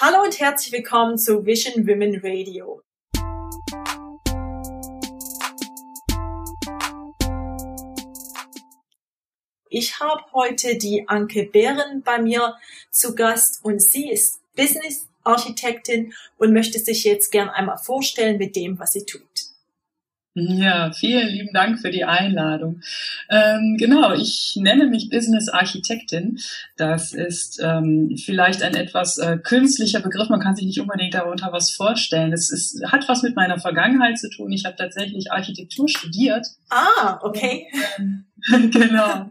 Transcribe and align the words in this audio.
Hallo 0.00 0.22
und 0.22 0.38
herzlich 0.38 0.72
willkommen 0.72 1.18
zu 1.18 1.44
Vision 1.44 1.88
Women 1.88 2.20
Radio. 2.22 2.82
Ich 9.68 9.98
habe 9.98 10.22
heute 10.32 10.78
die 10.78 11.08
Anke 11.08 11.46
Behren 11.46 12.04
bei 12.04 12.22
mir 12.22 12.54
zu 12.92 13.16
Gast 13.16 13.64
und 13.64 13.82
sie 13.82 14.08
ist 14.08 14.38
Business 14.54 15.08
Architektin 15.24 16.14
und 16.36 16.52
möchte 16.52 16.78
sich 16.78 17.02
jetzt 17.02 17.32
gern 17.32 17.48
einmal 17.48 17.78
vorstellen 17.78 18.38
mit 18.38 18.54
dem, 18.54 18.78
was 18.78 18.92
sie 18.92 19.04
tut. 19.04 19.27
Ja, 20.40 20.92
vielen 20.92 21.28
lieben 21.28 21.52
Dank 21.52 21.80
für 21.80 21.90
die 21.90 22.04
Einladung. 22.04 22.80
Ähm, 23.28 23.76
genau, 23.78 24.12
ich 24.12 24.56
nenne 24.56 24.86
mich 24.86 25.10
Business 25.10 25.48
Architektin. 25.48 26.38
Das 26.76 27.12
ist 27.12 27.60
ähm, 27.62 28.16
vielleicht 28.16 28.62
ein 28.62 28.74
etwas 28.74 29.18
äh, 29.18 29.38
künstlicher 29.38 30.00
Begriff. 30.00 30.28
Man 30.28 30.40
kann 30.40 30.54
sich 30.54 30.66
nicht 30.66 30.80
unbedingt 30.80 31.14
darunter 31.14 31.52
was 31.52 31.70
vorstellen. 31.70 32.32
Es 32.32 32.50
ist, 32.50 32.84
hat 32.86 33.08
was 33.08 33.22
mit 33.22 33.34
meiner 33.36 33.58
Vergangenheit 33.58 34.18
zu 34.18 34.30
tun. 34.30 34.52
Ich 34.52 34.64
habe 34.64 34.76
tatsächlich 34.76 35.32
Architektur 35.32 35.88
studiert. 35.88 36.46
Ah, 36.70 37.18
okay. 37.22 37.66
Ähm, 37.98 38.24
genau. 38.70 39.30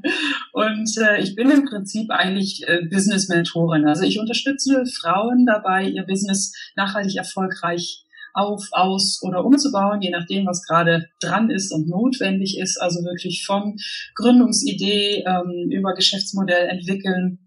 Und 0.52 0.98
äh, 0.98 1.22
ich 1.22 1.36
bin 1.36 1.50
im 1.50 1.66
Prinzip 1.66 2.12
eigentlich 2.12 2.68
äh, 2.68 2.82
Business-Mentorin. 2.90 3.88
Also 3.88 4.04
ich 4.04 4.20
unterstütze 4.20 4.86
Frauen 4.86 5.46
dabei, 5.46 5.88
ihr 5.88 6.04
Business 6.06 6.54
nachhaltig 6.76 7.16
erfolgreich 7.16 8.04
auf, 8.38 8.68
aus 8.72 9.20
oder 9.24 9.44
umzubauen, 9.44 10.02
je 10.02 10.12
nachdem, 10.12 10.46
was 10.46 10.64
gerade 10.64 11.08
dran 11.20 11.50
ist 11.50 11.72
und 11.72 11.90
notwendig 11.90 12.60
ist. 12.60 12.80
Also 12.80 13.04
wirklich 13.04 13.46
vom 13.46 13.76
Gründungsidee 14.16 15.24
ähm, 15.26 15.70
über 15.72 15.94
Geschäftsmodell 15.94 16.68
entwickeln. 16.68 17.40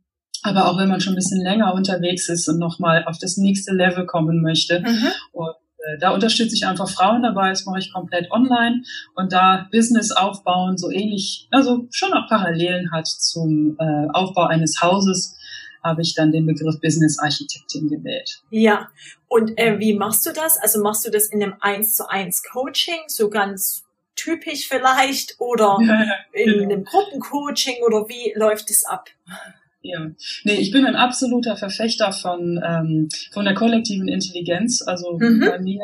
Aber 0.42 0.68
auch 0.68 0.78
wenn 0.78 0.88
man 0.88 1.00
schon 1.00 1.12
ein 1.12 1.16
bisschen 1.16 1.42
länger 1.42 1.74
unterwegs 1.74 2.28
ist 2.28 2.48
und 2.48 2.58
nochmal 2.58 3.04
auf 3.04 3.18
das 3.18 3.36
nächste 3.36 3.74
Level 3.74 4.06
kommen 4.06 4.42
möchte. 4.42 4.80
Mhm. 4.80 5.08
Und 5.32 5.54
äh, 5.78 5.98
da 5.98 6.10
unterstütze 6.10 6.54
ich 6.54 6.66
einfach 6.66 6.88
Frauen 6.88 7.22
dabei, 7.22 7.50
das 7.50 7.66
mache 7.66 7.78
ich 7.78 7.92
komplett 7.92 8.30
online 8.30 8.82
und 9.14 9.32
da 9.32 9.68
Business 9.70 10.10
aufbauen 10.10 10.76
so 10.76 10.90
ähnlich, 10.90 11.46
also 11.50 11.86
schon 11.90 12.12
auch 12.12 12.28
Parallelen 12.28 12.90
hat 12.92 13.06
zum 13.06 13.76
äh, 13.78 14.08
Aufbau 14.12 14.44
eines 14.44 14.80
Hauses, 14.82 15.36
habe 15.82 16.02
ich 16.02 16.14
dann 16.14 16.32
den 16.32 16.46
Begriff 16.46 16.80
Business 16.80 17.18
Architektin 17.18 17.88
gewählt. 17.88 18.42
Ja, 18.50 18.90
und 19.28 19.56
äh, 19.58 19.78
wie 19.78 19.94
machst 19.94 20.26
du 20.26 20.32
das? 20.32 20.58
Also 20.58 20.82
machst 20.82 21.06
du 21.06 21.10
das 21.10 21.26
in 21.26 21.42
einem 21.42 21.54
1 21.60 21.94
zu 21.94 22.08
1 22.08 22.42
Coaching, 22.44 23.00
so 23.08 23.30
ganz 23.30 23.84
typisch 24.16 24.68
vielleicht, 24.68 25.36
oder 25.38 25.78
in 26.32 26.44
genau. 26.44 26.62
einem 26.64 26.84
Gruppencoaching 26.84 27.82
oder 27.86 28.08
wie 28.08 28.32
läuft 28.36 28.70
es 28.70 28.84
ab? 28.84 29.08
Ja, 29.82 30.10
nee, 30.44 30.56
ich 30.56 30.72
bin 30.72 30.84
ein 30.84 30.96
absoluter 30.96 31.56
Verfechter 31.56 32.12
von, 32.12 32.60
ähm, 32.62 33.08
von 33.32 33.46
der 33.46 33.54
kollektiven 33.54 34.08
Intelligenz. 34.08 34.82
Also 34.82 35.18
mhm. 35.18 35.40
bei 35.40 35.58
mir 35.58 35.80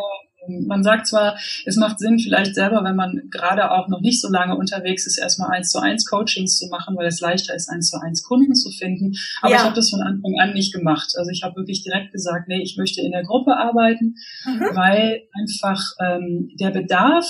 man 0.49 0.83
sagt 0.83 1.07
zwar, 1.07 1.37
es 1.65 1.77
macht 1.77 1.99
Sinn, 1.99 2.19
vielleicht 2.19 2.55
selber, 2.55 2.83
wenn 2.85 2.97
man 2.97 3.29
gerade 3.31 3.71
auch 3.71 3.89
noch 3.89 4.01
nicht 4.01 4.21
so 4.21 4.29
lange 4.29 4.57
unterwegs 4.57 5.07
ist, 5.07 5.19
erstmal 5.19 5.51
eins 5.51 5.71
zu 5.71 5.79
eins 5.79 6.07
Coachings 6.07 6.59
zu 6.59 6.69
machen, 6.69 6.97
weil 6.97 7.07
es 7.07 7.21
leichter 7.21 7.55
ist, 7.55 7.69
eins 7.69 7.89
zu 7.89 8.01
eins 8.01 8.23
Kunden 8.23 8.55
zu 8.55 8.71
finden. 8.71 9.15
Aber 9.41 9.53
ja. 9.53 9.59
ich 9.59 9.65
habe 9.65 9.75
das 9.75 9.91
von 9.91 10.01
Anfang 10.03 10.35
an 10.41 10.53
nicht 10.53 10.73
gemacht. 10.73 11.13
Also 11.17 11.31
ich 11.31 11.43
habe 11.43 11.57
wirklich 11.57 11.83
direkt 11.83 12.13
gesagt, 12.13 12.49
nee, 12.49 12.63
ich 12.63 12.77
möchte 12.77 13.01
in 13.01 13.13
der 13.13 13.25
Gruppe 13.25 13.57
arbeiten, 13.57 14.17
mhm. 14.45 14.61
weil 14.75 15.23
einfach 15.39 15.83
ähm, 16.01 16.51
der 16.59 16.71
Bedarf 16.71 17.27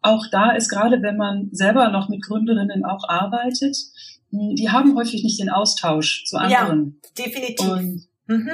auch 0.00 0.26
da 0.30 0.52
ist, 0.52 0.68
gerade 0.68 1.02
wenn 1.02 1.16
man 1.16 1.48
selber 1.52 1.88
noch 1.90 2.08
mit 2.08 2.22
Gründerinnen 2.22 2.84
auch 2.84 3.08
arbeitet, 3.08 3.76
die 4.30 4.68
haben 4.70 4.94
häufig 4.96 5.24
nicht 5.24 5.40
den 5.40 5.50
Austausch 5.50 6.24
zu 6.24 6.36
anderen. 6.36 7.00
Ja, 7.02 7.24
definitiv. 7.24 7.68
Und 7.68 8.06
mhm. 8.26 8.50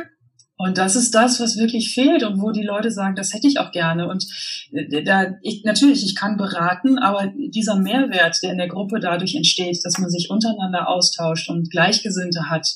Und 0.57 0.79
das 0.79 0.95
ist 0.95 1.15
das, 1.15 1.41
was 1.41 1.57
wirklich 1.57 1.93
fehlt 1.93 2.23
und 2.23 2.41
wo 2.41 2.53
die 2.53 2.63
Leute 2.63 2.93
sagen, 2.93 3.17
das 3.17 3.35
hätte 3.35 3.49
ich 3.49 3.59
auch 3.59 3.73
gerne. 3.73 4.09
Und 4.09 4.25
äh, 4.71 5.03
da, 5.03 5.35
ich, 5.43 5.65
natürlich, 5.65 6.05
ich 6.05 6.15
kann 6.15 6.37
beraten, 6.37 6.99
aber 6.99 7.33
dieser 7.37 7.75
Mehrwert, 7.75 8.39
der 8.43 8.53
in 8.53 8.59
der 8.59 8.69
Gruppe 8.69 9.01
dadurch 9.01 9.35
entsteht, 9.35 9.85
dass 9.85 9.99
man 9.99 10.11
sich 10.11 10.31
untereinander 10.31 10.89
austauscht 10.89 11.51
und 11.51 11.71
Gleichgesinnte 11.71 12.51
hat, 12.51 12.69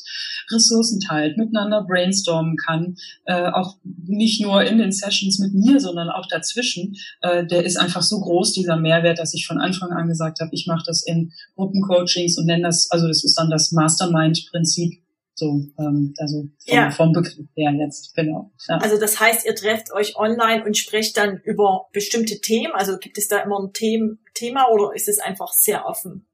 Ressourcen 0.51 0.99
teilt, 0.99 1.37
miteinander 1.37 1.85
brainstormen 1.85 2.57
kann, 2.57 2.97
äh, 3.27 3.49
auch 3.51 3.77
nicht 3.85 4.41
nur 4.41 4.65
in 4.65 4.79
den 4.79 4.91
Sessions 4.91 5.39
mit 5.39 5.55
mir, 5.55 5.79
sondern 5.79 6.09
auch 6.09 6.27
dazwischen, 6.27 6.97
äh, 7.21 7.47
der 7.47 7.65
ist 7.65 7.77
einfach 7.77 8.03
so 8.03 8.21
groß, 8.21 8.55
dieser 8.55 8.77
Mehrwert, 8.77 9.21
dass 9.21 9.35
ich 9.35 9.47
von 9.47 9.59
Anfang 9.59 9.91
an 9.91 10.09
gesagt 10.09 10.41
habe, 10.41 10.51
ich 10.53 10.67
mache 10.67 10.85
das 10.85 11.07
in 11.07 11.33
Gruppencoachings 11.55 12.39
und 12.39 12.47
nenne 12.47 12.65
das, 12.65 12.91
also 12.91 13.07
das 13.07 13.23
ist 13.23 13.39
dann 13.39 13.51
das 13.51 13.71
Mastermind-Prinzip 13.71 15.01
so, 15.39 15.63
ähm, 15.79 16.15
also 16.19 16.49
vom, 16.67 16.75
ja. 16.75 16.91
vom 16.91 17.13
Begriff 17.13 17.47
her 17.55 17.73
jetzt, 17.79 18.15
genau. 18.15 18.51
Ja. 18.69 18.79
Also 18.79 18.99
das 18.99 19.21
heißt, 19.21 19.47
ihr 19.47 19.55
trefft 19.55 19.93
euch 19.93 20.17
online 20.17 20.65
und 20.65 20.77
sprecht 20.77 21.17
dann 21.17 21.41
über 21.45 21.87
bestimmte 21.93 22.41
Themen. 22.41 22.73
Also 22.75 22.99
gibt 22.99 23.19
es 23.19 23.29
da 23.29 23.39
immer 23.39 23.61
ein 23.61 23.73
Them 23.73 24.19
Thema 24.35 24.69
oder 24.69 24.95
ist 24.95 25.09
es 25.09 25.21
einfach 25.21 25.53
sehr 25.53 25.87
offen? 25.87 26.27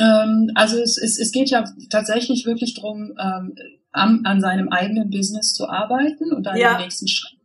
Ähm, 0.00 0.50
also 0.56 0.76
es, 0.78 0.98
es, 0.98 1.20
es 1.20 1.30
geht 1.30 1.50
ja 1.50 1.64
tatsächlich 1.88 2.44
wirklich 2.44 2.74
darum, 2.74 3.14
ähm, 3.20 3.54
an, 3.92 4.22
an 4.24 4.40
seinem 4.40 4.68
eigenen 4.70 5.10
Business 5.10 5.52
zu 5.52 5.68
arbeiten 5.68 6.32
und 6.32 6.44
dann 6.44 6.56
ja. 6.56 6.76
den 6.76 6.84
nächsten 6.84 7.06
Schritt 7.06 7.41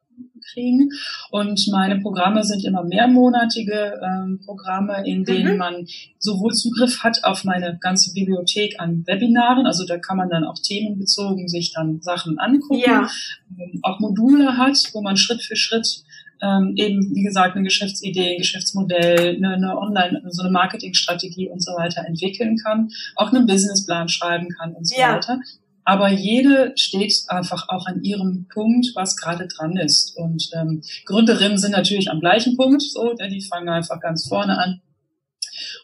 kriegen. 0.51 0.89
Und 1.31 1.67
meine 1.71 1.99
Programme 1.99 2.43
sind 2.43 2.65
immer 2.65 2.83
mehrmonatige 2.83 3.99
ähm, 4.03 4.39
Programme, 4.45 5.03
in 5.05 5.23
denen 5.23 5.53
mhm. 5.53 5.57
man 5.57 5.87
sowohl 6.19 6.53
Zugriff 6.53 7.03
hat 7.03 7.23
auf 7.23 7.43
meine 7.43 7.77
ganze 7.79 8.13
Bibliothek 8.13 8.79
an 8.79 9.03
Webinaren, 9.05 9.65
also 9.65 9.85
da 9.85 9.97
kann 9.97 10.17
man 10.17 10.29
dann 10.29 10.43
auch 10.43 10.57
themenbezogen 10.61 11.47
sich 11.47 11.73
dann 11.73 12.01
Sachen 12.01 12.39
angucken, 12.39 12.83
ja. 12.85 13.09
ähm, 13.57 13.79
auch 13.83 13.99
Module 13.99 14.57
hat, 14.57 14.77
wo 14.93 15.01
man 15.01 15.17
Schritt 15.17 15.41
für 15.41 15.55
Schritt 15.55 16.03
ähm, 16.41 16.73
eben, 16.75 17.15
wie 17.15 17.23
gesagt, 17.23 17.55
eine 17.55 17.63
Geschäftsidee, 17.63 18.33
ein 18.33 18.37
Geschäftsmodell, 18.37 19.37
eine, 19.37 19.55
eine 19.55 19.77
Online, 19.77 20.21
so 20.29 20.43
eine 20.43 20.51
Marketingstrategie 20.51 21.49
und 21.49 21.63
so 21.63 21.71
weiter 21.73 22.05
entwickeln 22.05 22.57
kann, 22.57 22.89
auch 23.15 23.31
einen 23.31 23.47
Businessplan 23.47 24.09
schreiben 24.09 24.49
kann 24.49 24.73
und 24.73 24.87
so 24.87 24.99
ja. 24.99 25.15
weiter. 25.15 25.39
Aber 25.87 26.11
jede 26.11 26.73
steht 26.75 27.13
einfach 27.29 27.69
auch 27.69 27.85
an 27.85 28.03
ihrem 28.03 28.45
Punkt, 28.53 28.87
was 28.95 29.15
gerade 29.15 29.47
dran 29.47 29.77
ist. 29.77 30.17
Und 30.17 30.49
ähm, 30.53 30.81
Gründerinnen 31.05 31.57
sind 31.57 31.71
natürlich 31.71 32.11
am 32.11 32.19
gleichen 32.19 32.57
Punkt, 32.57 32.81
so, 32.81 33.13
denn 33.13 33.31
die 33.31 33.41
fangen 33.41 33.69
einfach 33.69 34.01
ganz 34.01 34.27
vorne 34.27 34.59
an. 34.59 34.81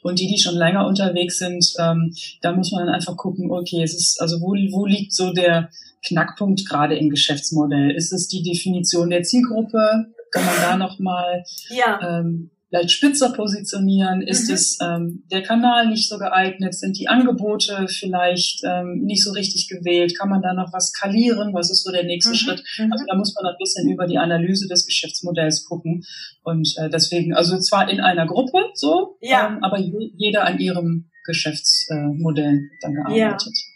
Und 0.02 0.20
die, 0.20 0.28
die 0.28 0.42
schon 0.42 0.58
länger 0.58 0.86
unterwegs 0.88 1.38
sind, 1.38 1.66
ähm, 1.80 2.14
da 2.42 2.52
muss 2.52 2.74
man 2.74 2.86
dann 2.86 2.94
einfach 2.94 3.16
gucken, 3.16 3.50
okay, 3.50 3.82
es 3.82 3.94
ist, 3.94 4.20
also 4.20 4.42
wo, 4.42 4.52
wo 4.78 4.86
liegt 4.86 5.14
so 5.14 5.32
der 5.32 5.70
Knackpunkt 6.06 6.68
gerade 6.68 6.98
im 6.98 7.10
Geschäftsmodell? 7.10 7.92
Ist 7.92 8.12
es 8.12 8.28
die 8.28 8.44
Definition 8.44 9.10
der 9.10 9.24
Zielgruppe? 9.24 10.08
Kann 10.32 10.46
man 10.46 10.56
da 10.62 10.76
nochmal 10.76 11.46
ja. 11.70 12.20
ähm, 12.20 12.50
vielleicht 12.74 12.92
spitzer 12.92 13.32
positionieren? 13.34 14.22
Ist 14.22 14.50
mhm. 14.50 14.56
es 14.56 14.78
ähm, 14.82 15.24
der 15.32 15.44
Kanal 15.44 15.88
nicht 15.88 16.10
so 16.10 16.18
geeignet? 16.18 16.74
Sind 16.74 16.98
die 16.98 17.08
Angebote 17.08 17.86
vielleicht 17.88 18.62
ähm, 18.66 19.02
nicht 19.04 19.24
so 19.24 19.32
richtig 19.32 19.68
gewählt? 19.68 20.18
Kann 20.18 20.30
man 20.30 20.42
da 20.42 20.54
noch 20.54 20.74
was 20.74 20.90
skalieren? 20.90 21.54
Was 21.54 21.70
ist 21.70 21.84
so 21.84 21.92
der 21.92 22.04
nächste 22.04 22.32
mhm. 22.32 22.38
Schritt? 22.38 22.64
Mhm. 22.80 22.92
Also 22.92 23.06
da 23.08 23.16
muss 23.16 23.36
man 23.36 23.46
ein 23.46 23.58
bisschen 23.60 23.90
über 23.90 24.08
die 24.08 24.18
Analyse 24.18 24.68
des 24.68 24.86
Geschäftsmodells 24.86 25.66
gucken. 25.66 26.04
Und 26.44 26.74
äh, 26.78 26.90
deswegen, 26.90 27.34
also 27.34 27.58
zwar 27.60 27.90
in 27.90 28.00
einer 28.00 28.26
Gruppe 28.26 28.72
so, 28.74 29.18
ja. 29.22 29.48
ähm, 29.48 29.64
aber 29.64 29.78
jeder 29.80 30.46
an 30.46 30.60
ihrem 30.60 31.10
Geschäftsmodell 31.26 32.70
dann 32.82 32.94
gearbeitet. 32.96 33.54
Ja. 33.54 33.73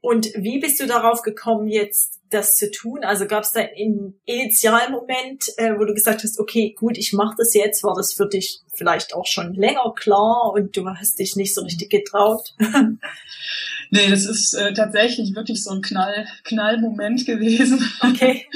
Und 0.00 0.26
wie 0.36 0.60
bist 0.60 0.80
du 0.80 0.86
darauf 0.86 1.22
gekommen, 1.22 1.68
jetzt 1.68 2.20
das 2.30 2.54
zu 2.54 2.70
tun? 2.70 3.02
Also 3.02 3.26
gab 3.26 3.44
es 3.44 3.52
da 3.52 3.60
einen 3.60 4.20
initialen 4.24 4.92
Moment, 4.92 5.48
äh, 5.56 5.72
wo 5.78 5.84
du 5.84 5.94
gesagt 5.94 6.22
hast, 6.22 6.38
okay, 6.38 6.74
gut, 6.78 6.96
ich 6.96 7.12
mache 7.12 7.34
das 7.38 7.54
jetzt, 7.54 7.82
war 7.82 7.94
das 7.94 8.12
für 8.12 8.28
dich 8.28 8.60
vielleicht 8.72 9.14
auch 9.14 9.26
schon 9.26 9.54
länger 9.54 9.92
klar 9.96 10.52
und 10.54 10.76
du 10.76 10.88
hast 10.88 11.18
dich 11.18 11.36
nicht 11.36 11.54
so 11.54 11.62
richtig 11.62 11.90
getraut? 11.90 12.54
nee, 13.90 14.08
das 14.08 14.26
ist 14.26 14.54
äh, 14.54 14.72
tatsächlich 14.74 15.34
wirklich 15.34 15.62
so 15.62 15.70
ein 15.70 15.82
Knall, 15.82 16.26
Knallmoment 16.44 17.26
gewesen. 17.26 17.84
Okay. 18.00 18.46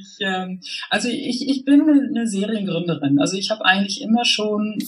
Ich, 0.00 0.16
ähm, 0.26 0.60
also 0.88 1.08
ich, 1.10 1.46
ich 1.46 1.66
bin 1.66 1.82
eine 1.82 2.26
Seriengründerin. 2.26 3.20
Also 3.20 3.36
ich 3.36 3.50
habe 3.50 3.66
eigentlich 3.66 4.00
immer 4.00 4.24
schon 4.24 4.78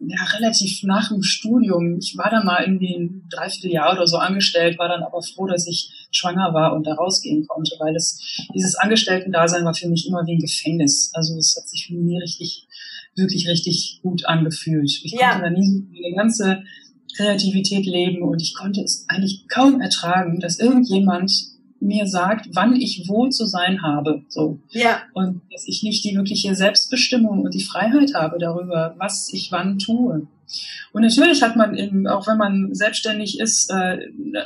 ja, 0.00 0.22
relativ 0.36 0.82
nach 0.84 1.08
dem 1.08 1.22
Studium. 1.22 1.98
Ich 1.98 2.16
war 2.16 2.30
da 2.30 2.42
mal 2.44 2.62
irgendwie 2.62 2.94
ein 2.94 3.28
Dreivierteljahr 3.30 3.92
oder 3.92 4.06
so 4.06 4.16
angestellt, 4.16 4.78
war 4.78 4.88
dann 4.88 5.02
aber 5.02 5.22
froh, 5.22 5.46
dass 5.46 5.66
ich 5.66 5.90
schwanger 6.12 6.54
war 6.54 6.74
und 6.74 6.86
da 6.86 6.94
rausgehen 6.94 7.46
konnte, 7.46 7.74
weil 7.80 7.94
das, 7.94 8.20
dieses 8.54 8.76
Angestellten-Dasein 8.76 9.64
war 9.64 9.74
für 9.74 9.88
mich 9.88 10.06
immer 10.06 10.24
wie 10.26 10.36
ein 10.36 10.40
Gefängnis. 10.40 11.10
Also 11.14 11.36
es 11.36 11.56
hat 11.56 11.68
sich 11.68 11.86
für 11.86 11.94
mich 11.94 12.04
nie 12.04 12.18
richtig, 12.18 12.68
wirklich 13.16 13.48
richtig 13.48 14.00
gut 14.02 14.24
angefühlt. 14.26 14.90
Ich 15.02 15.12
ja. 15.12 15.32
konnte 15.32 15.44
da 15.44 15.50
nie 15.50 15.88
eine 16.06 16.16
ganze 16.16 16.62
Kreativität 17.16 17.84
leben 17.84 18.22
und 18.22 18.40
ich 18.40 18.54
konnte 18.54 18.82
es 18.82 19.04
eigentlich 19.08 19.48
kaum 19.48 19.80
ertragen, 19.80 20.38
dass 20.38 20.60
irgendjemand 20.60 21.32
mir 21.80 22.06
sagt, 22.06 22.48
wann 22.52 22.74
ich 22.74 23.04
wo 23.06 23.28
zu 23.28 23.46
sein 23.46 23.82
habe. 23.82 24.22
So. 24.28 24.58
Ja. 24.70 25.02
Und 25.14 25.42
dass 25.52 25.66
ich 25.66 25.82
nicht 25.82 26.04
die 26.04 26.16
wirkliche 26.16 26.54
Selbstbestimmung 26.54 27.42
und 27.42 27.54
die 27.54 27.62
Freiheit 27.62 28.14
habe 28.14 28.38
darüber, 28.38 28.94
was 28.98 29.32
ich 29.32 29.52
wann 29.52 29.78
tue. 29.78 30.26
Und 30.92 31.02
natürlich 31.02 31.42
hat 31.42 31.56
man, 31.56 31.74
eben, 31.74 32.06
auch 32.06 32.26
wenn 32.26 32.38
man 32.38 32.74
selbstständig 32.74 33.38
ist, 33.38 33.70
äh, 33.70 33.98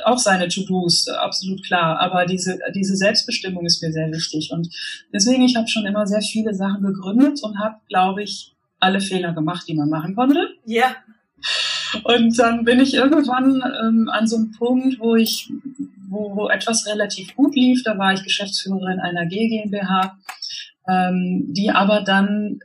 auch 0.03 0.17
seine 0.17 0.49
To-Dos, 0.49 1.07
absolut 1.07 1.63
klar. 1.65 1.99
Aber 1.99 2.25
diese, 2.25 2.59
diese 2.75 2.95
Selbstbestimmung 2.95 3.65
ist 3.65 3.81
mir 3.81 3.91
sehr 3.91 4.11
wichtig. 4.11 4.51
Und 4.51 4.69
deswegen, 5.13 5.43
ich 5.43 5.55
habe 5.55 5.67
schon 5.67 5.85
immer 5.85 6.05
sehr 6.05 6.21
viele 6.21 6.53
Sachen 6.53 6.83
gegründet 6.83 7.39
und 7.41 7.57
habe, 7.59 7.75
glaube 7.87 8.23
ich, 8.23 8.53
alle 8.79 8.99
Fehler 8.99 9.33
gemacht, 9.33 9.65
die 9.67 9.75
man 9.75 9.89
machen 9.89 10.15
konnte. 10.15 10.49
Ja. 10.65 10.95
Und 12.03 12.37
dann 12.39 12.63
bin 12.63 12.79
ich 12.79 12.93
irgendwann 12.93 13.61
ähm, 13.81 14.09
an 14.11 14.27
so 14.27 14.37
einem 14.37 14.51
Punkt, 14.51 14.99
wo 14.99 15.15
ich, 15.15 15.49
wo, 16.09 16.35
wo 16.35 16.49
etwas 16.49 16.87
relativ 16.87 17.35
gut 17.35 17.55
lief. 17.55 17.83
Da 17.83 17.97
war 17.97 18.13
ich 18.13 18.23
Geschäftsführerin 18.23 18.99
einer 18.99 19.25
G 19.25 19.47
GmbH, 19.47 20.17
ähm, 20.87 21.45
die 21.49 21.71
aber 21.71 22.01
dann 22.01 22.59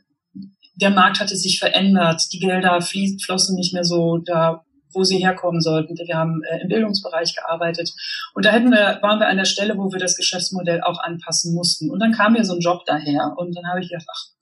der 0.80 0.90
Markt 0.90 1.20
hatte 1.20 1.36
sich 1.36 1.58
verändert, 1.58 2.22
die 2.32 2.38
Gelder 2.38 2.80
fließen, 2.80 3.18
flossen 3.18 3.56
nicht 3.56 3.74
mehr 3.74 3.84
so 3.84 4.18
da, 4.18 4.62
wo 4.92 5.02
sie 5.04 5.18
herkommen 5.18 5.60
sollten. 5.60 5.96
Wir 5.98 6.16
haben 6.16 6.42
äh, 6.44 6.62
im 6.62 6.68
Bildungsbereich 6.68 7.34
gearbeitet 7.34 7.90
und 8.34 8.44
da 8.44 8.50
hätten 8.50 8.70
wir, 8.70 8.98
waren 9.02 9.18
wir 9.18 9.28
an 9.28 9.36
der 9.36 9.44
Stelle, 9.44 9.76
wo 9.76 9.90
wir 9.92 9.98
das 9.98 10.16
Geschäftsmodell 10.16 10.80
auch 10.82 11.00
anpassen 11.00 11.54
mussten. 11.54 11.90
Und 11.90 12.00
dann 12.00 12.12
kam 12.12 12.34
mir 12.34 12.44
so 12.44 12.54
ein 12.54 12.60
Job 12.60 12.82
daher 12.86 13.34
und 13.36 13.56
dann 13.56 13.66
habe 13.66 13.80
ich 13.80 13.88
gedacht, 13.88 14.06
ach, 14.10 14.37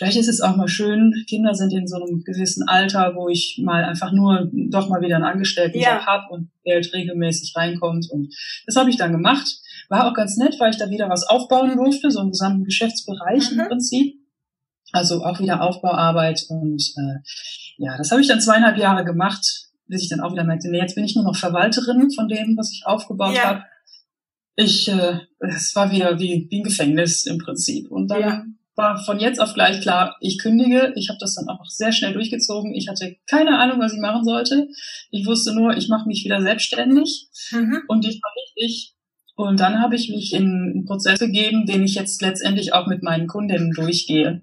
vielleicht 0.00 0.16
ist 0.16 0.28
es 0.28 0.40
auch 0.40 0.56
mal 0.56 0.66
schön, 0.66 1.12
Kinder 1.28 1.54
sind 1.54 1.74
in 1.74 1.86
so 1.86 1.96
einem 1.96 2.24
gewissen 2.24 2.66
Alter, 2.66 3.12
wo 3.16 3.28
ich 3.28 3.60
mal 3.62 3.84
einfach 3.84 4.12
nur 4.12 4.50
doch 4.70 4.88
mal 4.88 5.02
wieder 5.02 5.16
einen 5.16 5.26
Angestellten 5.26 5.78
ja. 5.78 6.06
habe 6.06 6.24
und 6.30 6.50
Geld 6.64 6.90
regelmäßig 6.94 7.54
reinkommt. 7.54 8.08
Und 8.10 8.34
das 8.64 8.76
habe 8.76 8.88
ich 8.88 8.96
dann 8.96 9.12
gemacht. 9.12 9.46
War 9.90 10.08
auch 10.08 10.14
ganz 10.14 10.38
nett, 10.38 10.56
weil 10.58 10.70
ich 10.70 10.78
da 10.78 10.88
wieder 10.88 11.10
was 11.10 11.24
aufbauen 11.24 11.76
durfte, 11.76 12.10
so 12.10 12.20
einen 12.20 12.30
gesamten 12.30 12.64
Geschäftsbereich 12.64 13.52
mhm. 13.52 13.60
im 13.60 13.68
Prinzip. 13.68 14.14
Also 14.92 15.22
auch 15.22 15.38
wieder 15.38 15.62
Aufbauarbeit 15.62 16.46
und 16.48 16.82
äh, 16.96 17.18
ja, 17.76 17.98
das 17.98 18.10
habe 18.10 18.22
ich 18.22 18.26
dann 18.26 18.40
zweieinhalb 18.40 18.78
Jahre 18.78 19.04
gemacht, 19.04 19.68
bis 19.86 20.02
ich 20.02 20.08
dann 20.08 20.20
auch 20.20 20.32
wieder 20.32 20.44
merkte, 20.44 20.70
nee, 20.70 20.80
jetzt 20.80 20.94
bin 20.94 21.04
ich 21.04 21.14
nur 21.14 21.24
noch 21.24 21.36
Verwalterin 21.36 22.10
von 22.10 22.26
dem, 22.26 22.56
was 22.56 22.72
ich 22.72 22.86
aufgebaut 22.86 23.36
ja. 23.36 23.44
habe. 23.44 23.64
Ich, 24.56 24.88
äh, 24.88 25.20
es 25.40 25.76
war 25.76 25.92
wieder 25.92 26.18
wie, 26.18 26.48
wie 26.50 26.60
ein 26.60 26.64
Gefängnis 26.64 27.26
im 27.26 27.38
Prinzip. 27.38 27.90
Und 27.90 28.08
dann 28.08 28.20
ja. 28.20 28.44
War 28.76 29.02
von 29.04 29.20
jetzt 29.20 29.40
auf 29.40 29.54
gleich 29.54 29.80
klar, 29.80 30.16
ich 30.20 30.38
kündige. 30.38 30.92
Ich 30.96 31.08
habe 31.08 31.18
das 31.20 31.34
dann 31.34 31.48
auch 31.48 31.64
sehr 31.66 31.92
schnell 31.92 32.12
durchgezogen. 32.12 32.74
Ich 32.74 32.88
hatte 32.88 33.16
keine 33.28 33.58
Ahnung, 33.58 33.80
was 33.80 33.92
ich 33.92 34.00
machen 34.00 34.24
sollte. 34.24 34.68
Ich 35.10 35.26
wusste 35.26 35.54
nur, 35.54 35.76
ich 35.76 35.88
mache 35.88 36.08
mich 36.08 36.24
wieder 36.24 36.40
selbstständig. 36.40 37.28
Mhm. 37.50 37.82
Und 37.88 38.06
ich 38.06 38.20
war 38.22 38.32
richtig 38.36 38.94
und 39.40 39.58
dann 39.58 39.80
habe 39.80 39.96
ich 39.96 40.10
mich 40.10 40.34
in 40.34 40.44
einen 40.44 40.84
Prozess 40.84 41.18
begeben, 41.18 41.64
den 41.64 41.82
ich 41.82 41.94
jetzt 41.94 42.20
letztendlich 42.20 42.74
auch 42.74 42.86
mit 42.86 43.02
meinen 43.02 43.26
Kundinnen 43.26 43.72
durchgehe. 43.72 44.42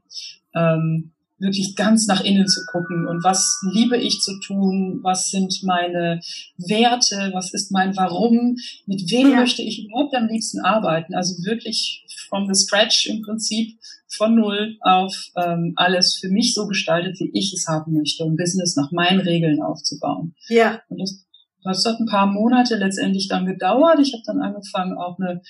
Ähm, 0.56 1.12
wirklich 1.40 1.76
ganz 1.76 2.08
nach 2.08 2.22
innen 2.22 2.48
zu 2.48 2.62
gucken 2.72 3.08
und 3.08 3.24
was 3.24 3.60
liebe 3.72 3.98
ich 3.98 4.22
zu 4.22 4.40
tun, 4.40 5.00
was 5.04 5.30
sind 5.30 5.62
meine 5.64 6.20
Werte, 6.58 7.32
was 7.34 7.54
ist 7.54 7.72
mein 7.72 7.96
Warum, 7.96 8.58
mit 8.86 9.12
wem 9.12 9.32
ja. 9.32 9.38
möchte 9.38 9.62
ich 9.62 9.86
überhaupt 9.86 10.16
am 10.16 10.28
liebsten 10.28 10.62
arbeiten. 10.62 11.14
Also 11.14 11.44
wirklich 11.44 12.06
from 12.28 12.52
the 12.52 12.60
scratch 12.60 13.08
im 13.08 13.22
Prinzip 13.22 13.78
von 14.08 14.36
null 14.36 14.78
auf 14.82 15.16
ähm, 15.36 15.74
alles 15.76 16.16
für 16.16 16.30
mich 16.30 16.54
so 16.54 16.66
gestaltet, 16.68 17.20
wie 17.20 17.30
ich 17.34 17.54
es 17.54 17.68
haben 17.68 17.94
möchte, 17.94 18.24
um 18.24 18.36
Business 18.36 18.76
nach 18.76 18.92
meinen 18.92 19.20
Regeln 19.20 19.62
aufzubauen. 19.62 20.34
Ja. 20.48 20.82
Und 20.90 21.00
das 21.00 21.28
das 21.68 21.86
hat 21.86 22.00
ein 22.00 22.06
paar 22.06 22.28
Monate 22.28 22.76
letztendlich 22.76 23.28
dann 23.28 23.46
gedauert. 23.46 24.00
Ich 24.00 24.14
habe 24.14 24.24
dann 24.26 24.42
angefangen, 24.42 24.98
auch 24.98 25.20
eine, 25.20 25.42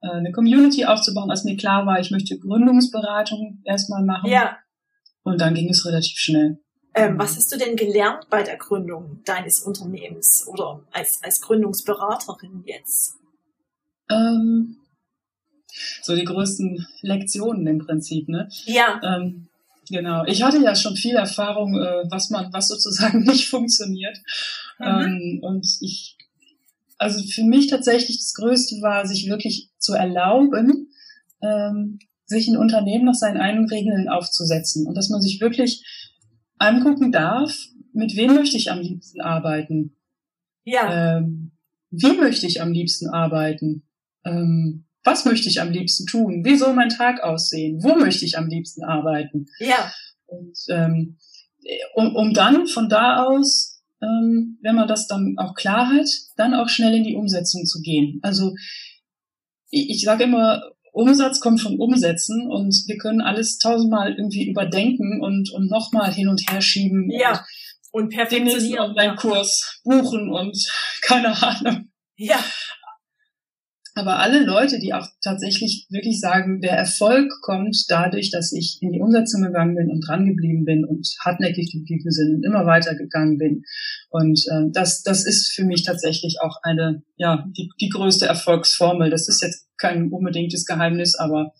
äh, 0.00 0.08
eine 0.08 0.32
Community 0.32 0.84
aufzubauen, 0.84 1.30
als 1.30 1.44
mir 1.44 1.56
klar 1.56 1.86
war, 1.86 2.00
ich 2.00 2.10
möchte 2.10 2.38
Gründungsberatung 2.38 3.60
erstmal 3.64 4.02
machen. 4.02 4.30
Ja. 4.30 4.56
Und 5.28 5.40
dann 5.40 5.54
ging 5.54 5.68
es 5.68 5.84
relativ 5.84 6.18
schnell. 6.18 6.58
Ähm, 6.94 7.18
was 7.18 7.36
hast 7.36 7.52
du 7.52 7.58
denn 7.58 7.76
gelernt 7.76 8.26
bei 8.30 8.42
der 8.42 8.56
Gründung 8.56 9.22
deines 9.24 9.60
Unternehmens 9.60 10.46
oder 10.48 10.82
als, 10.90 11.22
als 11.22 11.40
Gründungsberaterin 11.40 12.64
jetzt? 12.64 13.14
Ähm, 14.10 14.78
so 16.02 16.16
die 16.16 16.24
größten 16.24 16.86
Lektionen 17.02 17.66
im 17.66 17.78
Prinzip, 17.78 18.28
ne? 18.28 18.48
Ja. 18.66 19.00
Ähm, 19.04 19.48
Genau. 19.90 20.24
Ich 20.26 20.42
hatte 20.42 20.58
ja 20.58 20.74
schon 20.74 20.96
viel 20.96 21.14
Erfahrung, 21.14 21.74
äh, 21.74 22.04
was 22.10 22.30
man, 22.30 22.52
was 22.52 22.68
sozusagen 22.68 23.20
nicht 23.24 23.48
funktioniert. 23.48 24.18
Mhm. 24.78 24.86
Ähm, 24.86 25.38
und 25.42 25.66
ich, 25.80 26.16
also 26.98 27.24
für 27.26 27.44
mich 27.44 27.68
tatsächlich 27.68 28.18
das 28.18 28.34
Größte 28.34 28.76
war, 28.82 29.06
sich 29.06 29.28
wirklich 29.28 29.70
zu 29.78 29.94
erlauben, 29.94 30.90
ähm, 31.40 31.98
sich 32.28 32.46
ein 32.48 32.56
Unternehmen 32.56 33.06
nach 33.06 33.14
seinen 33.14 33.38
eigenen 33.38 33.68
Regeln 33.68 34.08
aufzusetzen 34.08 34.86
und 34.86 34.94
dass 34.94 35.08
man 35.08 35.20
sich 35.20 35.40
wirklich 35.40 35.84
angucken 36.58 37.10
darf, 37.10 37.56
mit 37.92 38.16
wem 38.16 38.34
möchte 38.34 38.56
ich 38.56 38.70
am 38.70 38.80
liebsten 38.80 39.20
arbeiten? 39.20 39.96
Ja. 40.64 41.16
Ähm, 41.16 41.52
wie 41.90 42.12
möchte 42.12 42.46
ich 42.46 42.60
am 42.60 42.72
liebsten 42.72 43.08
arbeiten? 43.08 43.88
Ähm, 44.24 44.84
was 45.04 45.24
möchte 45.24 45.48
ich 45.48 45.60
am 45.60 45.72
liebsten 45.72 46.06
tun? 46.06 46.44
Wie 46.44 46.56
soll 46.56 46.74
mein 46.74 46.90
Tag 46.90 47.22
aussehen? 47.22 47.82
Wo 47.82 47.94
möchte 47.96 48.26
ich 48.26 48.36
am 48.36 48.48
liebsten 48.48 48.84
arbeiten? 48.84 49.46
Ja. 49.58 49.90
Und 50.26 50.58
ähm, 50.68 51.16
um, 51.94 52.14
um 52.14 52.34
dann 52.34 52.66
von 52.66 52.90
da 52.90 53.24
aus, 53.24 53.82
ähm, 54.02 54.58
wenn 54.60 54.74
man 54.74 54.86
das 54.86 55.06
dann 55.06 55.34
auch 55.38 55.54
klar 55.54 55.88
hat, 55.88 56.08
dann 56.36 56.54
auch 56.54 56.68
schnell 56.68 56.94
in 56.94 57.04
die 57.04 57.16
Umsetzung 57.16 57.64
zu 57.64 57.80
gehen. 57.80 58.20
Also 58.22 58.54
ich, 59.70 59.90
ich 59.90 60.02
sage 60.02 60.24
immer, 60.24 60.62
Umsatz 60.98 61.38
kommt 61.38 61.60
von 61.60 61.78
Umsetzen 61.78 62.48
und 62.50 62.74
wir 62.88 62.98
können 62.98 63.20
alles 63.20 63.58
tausendmal 63.58 64.14
irgendwie 64.14 64.50
überdenken 64.50 65.20
und, 65.22 65.48
und 65.52 65.70
nochmal 65.70 66.12
hin 66.12 66.28
und 66.28 66.42
her 66.50 66.60
schieben. 66.60 67.08
Ja. 67.10 67.44
Und, 67.92 68.04
und 68.04 68.08
perfektionieren. 68.10 68.90
Und 68.90 68.98
einen 68.98 69.16
Kurs 69.16 69.80
buchen 69.84 70.28
und 70.28 70.58
keine 71.02 71.40
Ahnung. 71.40 71.90
Ja. 72.16 72.44
Aber 73.98 74.20
alle 74.20 74.44
Leute, 74.44 74.78
die 74.78 74.94
auch 74.94 75.08
tatsächlich 75.24 75.88
wirklich 75.90 76.20
sagen, 76.20 76.60
der 76.60 76.70
Erfolg 76.70 77.32
kommt 77.42 77.76
dadurch, 77.88 78.30
dass 78.30 78.52
ich 78.52 78.78
in 78.80 78.92
die 78.92 79.00
Umsetzung 79.00 79.42
gegangen 79.42 79.74
bin 79.74 79.90
und 79.90 80.06
dran 80.06 80.24
geblieben 80.24 80.64
bin 80.64 80.84
und 80.84 81.04
hartnäckig 81.18 81.72
geblieben 81.72 82.08
sind 82.12 82.36
und 82.36 82.44
immer 82.44 82.64
weitergegangen 82.64 83.38
bin. 83.38 83.64
Und 84.08 84.40
äh, 84.52 84.70
das, 84.70 85.02
das 85.02 85.26
ist 85.26 85.52
für 85.52 85.64
mich 85.64 85.82
tatsächlich 85.82 86.36
auch 86.40 86.58
eine, 86.62 87.02
ja, 87.16 87.44
die, 87.56 87.70
die 87.80 87.88
größte 87.88 88.26
Erfolgsformel. 88.26 89.10
Das 89.10 89.28
ist 89.28 89.42
jetzt 89.42 89.66
kein 89.78 90.12
unbedingtes 90.12 90.64
Geheimnis, 90.64 91.16
aber 91.16 91.52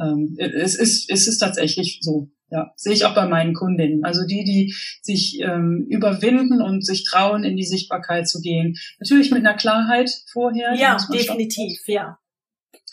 ähm, 0.00 0.34
es, 0.38 0.74
ist, 0.74 1.10
es 1.10 1.28
ist 1.28 1.38
tatsächlich 1.40 1.98
so. 2.00 2.30
Ja, 2.52 2.70
sehe 2.76 2.92
ich 2.92 3.06
auch 3.06 3.14
bei 3.14 3.26
meinen 3.26 3.54
Kundinnen. 3.54 4.04
Also 4.04 4.26
die, 4.26 4.44
die 4.44 4.74
sich 5.00 5.40
ähm, 5.40 5.86
überwinden 5.88 6.60
und 6.60 6.84
sich 6.84 7.02
trauen, 7.08 7.44
in 7.44 7.56
die 7.56 7.64
Sichtbarkeit 7.64 8.28
zu 8.28 8.42
gehen. 8.42 8.76
Natürlich 9.00 9.30
mit 9.30 9.40
einer 9.40 9.56
Klarheit 9.56 10.10
vorher. 10.30 10.74
Ja, 10.74 10.98
definitiv, 11.10 11.80
ja. 11.86 12.18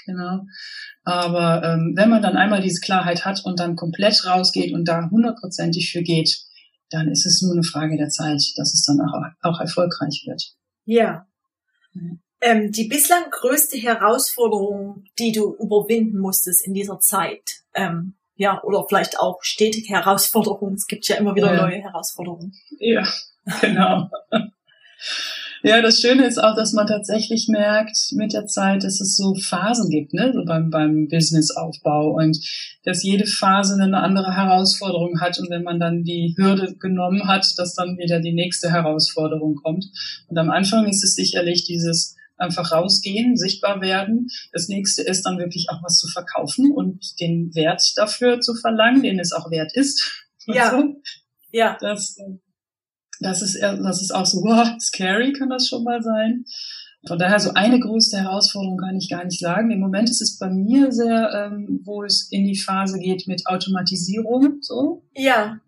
Genau. 0.05 0.45
Aber 1.03 1.61
ähm, 1.65 1.91
wenn 1.97 2.09
man 2.09 2.21
dann 2.21 2.37
einmal 2.37 2.61
diese 2.61 2.79
Klarheit 2.79 3.25
hat 3.25 3.43
und 3.43 3.59
dann 3.59 3.75
komplett 3.75 4.25
rausgeht 4.25 4.73
und 4.73 4.85
da 4.85 5.09
hundertprozentig 5.11 5.91
für 5.91 6.03
geht, 6.03 6.37
dann 6.89 7.09
ist 7.09 7.25
es 7.25 7.41
nur 7.41 7.51
eine 7.51 7.63
Frage 7.63 7.97
der 7.97 8.07
Zeit, 8.07 8.41
dass 8.55 8.73
es 8.73 8.85
dann 8.85 9.01
auch, 9.01 9.13
auch 9.41 9.59
erfolgreich 9.59 10.23
wird. 10.25 10.55
Ja. 10.85 11.27
Ähm, 12.39 12.71
die 12.71 12.87
bislang 12.87 13.23
größte 13.29 13.75
Herausforderung, 13.75 15.03
die 15.19 15.33
du 15.33 15.53
überwinden 15.55 16.19
musstest 16.19 16.65
in 16.65 16.73
dieser 16.73 17.01
Zeit, 17.01 17.43
ähm, 17.73 18.15
ja, 18.39 18.63
oder 18.63 18.85
vielleicht 18.87 19.19
auch 19.19 19.39
stetige 19.41 19.89
Herausforderungen. 19.89 20.75
Es 20.75 20.87
gibt 20.87 21.05
ja 21.09 21.17
immer 21.17 21.35
wieder 21.35 21.53
ja. 21.53 21.61
neue 21.61 21.81
Herausforderungen. 21.81 22.53
Ja, 22.79 23.05
genau. 23.61 24.09
Ja, 25.61 25.81
das 25.81 25.99
Schöne 25.99 26.25
ist 26.25 26.41
auch, 26.41 26.55
dass 26.55 26.71
man 26.71 26.87
tatsächlich 26.87 27.49
merkt 27.49 28.13
mit 28.13 28.31
der 28.31 28.45
Zeit, 28.45 28.85
dass 28.85 29.01
es 29.01 29.17
so 29.17 29.35
Phasen 29.35 29.89
gibt, 29.89 30.13
ne, 30.13 30.31
so 30.33 30.45
beim, 30.45 30.69
beim 30.69 31.09
Businessaufbau 31.09 32.11
und 32.11 32.39
dass 32.85 33.03
jede 33.03 33.25
Phase 33.25 33.73
eine 33.73 33.97
andere 33.97 34.33
Herausforderung 34.33 35.19
hat 35.19 35.37
und 35.37 35.49
wenn 35.49 35.63
man 35.63 35.81
dann 35.81 36.03
die 36.03 36.33
Hürde 36.37 36.75
genommen 36.79 37.27
hat, 37.27 37.45
dass 37.57 37.75
dann 37.75 37.97
wieder 37.97 38.21
die 38.21 38.33
nächste 38.33 38.71
Herausforderung 38.71 39.55
kommt. 39.55 39.85
Und 40.27 40.37
am 40.37 40.49
Anfang 40.49 40.87
ist 40.87 41.03
es 41.03 41.13
sicherlich 41.13 41.65
dieses 41.65 42.15
einfach 42.39 42.71
rausgehen, 42.71 43.37
sichtbar 43.37 43.81
werden. 43.81 44.27
Das 44.51 44.67
nächste 44.67 45.03
ist 45.03 45.23
dann 45.23 45.37
wirklich 45.37 45.67
auch 45.69 45.83
was 45.83 45.97
zu 45.97 46.07
verkaufen 46.07 46.71
und 46.71 47.19
den 47.19 47.53
Wert 47.53 47.83
dafür 47.95 48.39
zu 48.39 48.55
verlangen, 48.55 49.03
den 49.03 49.19
es 49.19 49.31
auch 49.33 49.51
wert 49.51 49.75
ist. 49.75 50.25
Ja. 50.51 50.71
So. 50.71 50.95
Ja. 51.51 51.77
Das, 51.79 52.17
das 53.19 53.43
ist, 53.43 53.61
das 53.61 54.01
ist 54.01 54.09
auch 54.09 54.25
so, 54.25 54.39
wow, 54.39 54.67
scary 54.79 55.31
kann 55.31 55.49
das 55.51 55.67
schon 55.67 55.83
mal 55.83 56.01
sein. 56.01 56.45
Von 57.07 57.19
daher 57.19 57.39
so 57.39 57.51
eine 57.53 57.79
größte 57.79 58.17
Herausforderung 58.17 58.77
kann 58.77 58.97
ich 58.97 59.11
gar 59.11 59.23
nicht 59.25 59.39
sagen. 59.39 59.69
Im 59.69 59.79
Moment 59.79 60.09
ist 60.09 60.23
es 60.23 60.39
bei 60.39 60.49
mir 60.49 60.91
sehr, 60.91 61.51
ähm, 61.51 61.81
wo 61.83 62.03
es 62.03 62.29
in 62.31 62.45
die 62.45 62.57
Phase 62.57 62.97
geht 62.97 63.27
mit 63.27 63.45
Automatisierung, 63.45 64.57
so. 64.61 65.03
Ja 65.13 65.59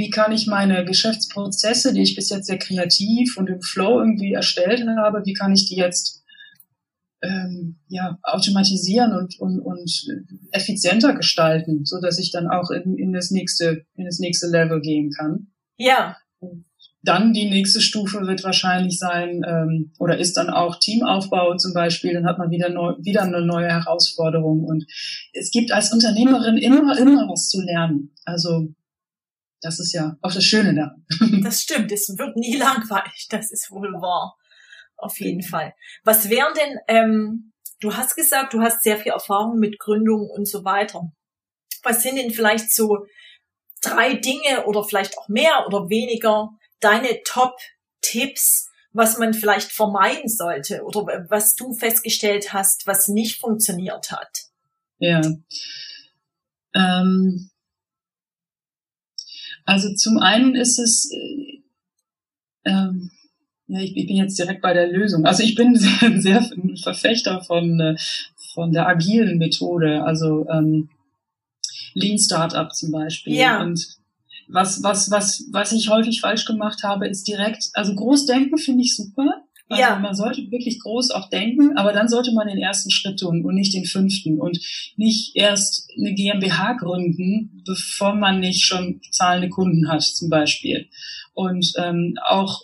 wie 0.00 0.08
kann 0.08 0.32
ich 0.32 0.46
meine 0.46 0.84
Geschäftsprozesse, 0.86 1.92
die 1.92 2.00
ich 2.00 2.16
bis 2.16 2.30
jetzt 2.30 2.46
sehr 2.46 2.58
kreativ 2.58 3.36
und 3.36 3.48
im 3.48 3.60
Flow 3.60 4.00
irgendwie 4.00 4.32
erstellt 4.32 4.82
habe, 4.98 5.22
wie 5.26 5.34
kann 5.34 5.52
ich 5.52 5.68
die 5.68 5.76
jetzt 5.76 6.24
ähm, 7.22 7.76
ja, 7.88 8.18
automatisieren 8.22 9.12
und, 9.12 9.38
und, 9.38 9.60
und 9.60 10.06
effizienter 10.52 11.14
gestalten, 11.14 11.84
so 11.84 12.00
dass 12.00 12.18
ich 12.18 12.32
dann 12.32 12.48
auch 12.48 12.70
in, 12.70 12.96
in 12.96 13.12
das 13.12 13.30
nächste, 13.30 13.84
in 13.94 14.06
das 14.06 14.18
nächste 14.20 14.46
Level 14.46 14.80
gehen 14.80 15.10
kann. 15.10 15.48
Ja. 15.76 16.16
dann 17.02 17.34
die 17.34 17.50
nächste 17.50 17.82
Stufe 17.82 18.26
wird 18.26 18.42
wahrscheinlich 18.42 18.98
sein, 18.98 19.42
ähm, 19.46 19.92
oder 19.98 20.16
ist 20.18 20.38
dann 20.38 20.48
auch 20.48 20.78
Teamaufbau 20.78 21.56
zum 21.56 21.74
Beispiel, 21.74 22.14
dann 22.14 22.24
hat 22.24 22.38
man 22.38 22.50
wieder, 22.50 22.70
neu, 22.70 22.94
wieder 23.00 23.22
eine 23.22 23.42
neue 23.42 23.68
Herausforderung. 23.68 24.64
Und 24.64 24.86
es 25.34 25.50
gibt 25.50 25.72
als 25.72 25.92
Unternehmerin 25.92 26.56
immer, 26.56 26.98
immer 26.98 27.28
was 27.28 27.50
zu 27.50 27.60
lernen. 27.60 28.14
Also 28.24 28.74
das 29.60 29.78
ist 29.78 29.92
ja 29.92 30.16
auch 30.22 30.32
das 30.32 30.44
Schöne 30.44 30.74
da. 30.74 30.94
Das 31.42 31.62
stimmt, 31.62 31.92
es 31.92 32.08
wird 32.18 32.36
nie 32.36 32.56
langweilig, 32.58 33.26
das 33.28 33.50
ist 33.50 33.70
wohl 33.70 33.92
wahr. 33.92 34.36
Auf 34.96 35.18
jeden 35.18 35.42
Fall. 35.42 35.74
Was 36.04 36.28
wären 36.28 36.52
denn, 36.54 36.78
ähm, 36.88 37.52
du 37.80 37.96
hast 37.96 38.16
gesagt, 38.16 38.52
du 38.52 38.60
hast 38.60 38.82
sehr 38.82 38.98
viel 38.98 39.12
Erfahrung 39.12 39.58
mit 39.58 39.78
Gründung 39.78 40.28
und 40.28 40.46
so 40.46 40.64
weiter. 40.64 41.10
Was 41.82 42.02
sind 42.02 42.16
denn 42.16 42.30
vielleicht 42.30 42.70
so 42.70 43.06
drei 43.80 44.14
Dinge 44.14 44.66
oder 44.66 44.84
vielleicht 44.84 45.16
auch 45.16 45.28
mehr 45.28 45.64
oder 45.66 45.88
weniger 45.88 46.50
deine 46.80 47.22
Top-Tipps, 47.24 48.68
was 48.92 49.18
man 49.18 49.32
vielleicht 49.32 49.72
vermeiden 49.72 50.28
sollte 50.28 50.82
oder 50.82 51.26
was 51.30 51.54
du 51.54 51.72
festgestellt 51.72 52.52
hast, 52.52 52.86
was 52.86 53.08
nicht 53.08 53.40
funktioniert 53.40 54.10
hat? 54.10 54.44
Ja. 54.98 55.22
Ähm, 56.74 57.49
also 59.70 59.94
zum 59.94 60.18
einen 60.18 60.56
ist 60.56 60.80
es, 60.80 61.12
äh, 61.12 61.62
ähm, 62.64 63.12
ja, 63.68 63.80
ich, 63.80 63.96
ich, 63.96 64.08
bin 64.08 64.16
jetzt 64.16 64.36
direkt 64.36 64.62
bei 64.62 64.74
der 64.74 64.88
Lösung. 64.88 65.24
Also 65.24 65.44
ich 65.44 65.54
bin 65.54 65.76
sehr, 65.76 66.20
sehr 66.20 66.38
ein 66.40 66.76
Verfechter 66.76 67.40
von, 67.42 67.78
äh, 67.78 67.96
von 68.52 68.72
der 68.72 68.88
agilen 68.88 69.38
Methode, 69.38 70.02
also 70.02 70.44
ähm, 70.48 70.88
Lean 71.94 72.18
Startup 72.18 72.74
zum 72.74 72.90
Beispiel. 72.90 73.34
Ja. 73.34 73.62
Und 73.62 73.96
was, 74.48 74.82
was, 74.82 75.08
was, 75.12 75.44
was 75.52 75.70
ich 75.70 75.88
häufig 75.88 76.20
falsch 76.20 76.46
gemacht 76.46 76.82
habe, 76.82 77.06
ist 77.06 77.28
direkt, 77.28 77.70
also 77.74 77.94
Großdenken 77.94 78.58
finde 78.58 78.82
ich 78.82 78.96
super. 78.96 79.44
Also 79.70 79.82
ja. 79.82 79.98
man 80.00 80.16
sollte 80.16 80.50
wirklich 80.50 80.80
groß 80.80 81.12
auch 81.12 81.30
denken, 81.30 81.76
aber 81.76 81.92
dann 81.92 82.08
sollte 82.08 82.32
man 82.32 82.48
den 82.48 82.58
ersten 82.58 82.90
Schritt 82.90 83.20
tun 83.20 83.44
und 83.44 83.54
nicht 83.54 83.72
den 83.72 83.84
fünften 83.84 84.40
und 84.40 84.58
nicht 84.96 85.36
erst 85.36 85.88
eine 85.96 86.12
GmbH 86.12 86.72
gründen, 86.72 87.62
bevor 87.64 88.16
man 88.16 88.40
nicht 88.40 88.64
schon 88.64 89.00
zahlende 89.12 89.48
Kunden 89.48 89.88
hat 89.88 90.02
zum 90.02 90.28
Beispiel. 90.28 90.88
Und 91.34 91.72
ähm, 91.78 92.18
auch 92.26 92.62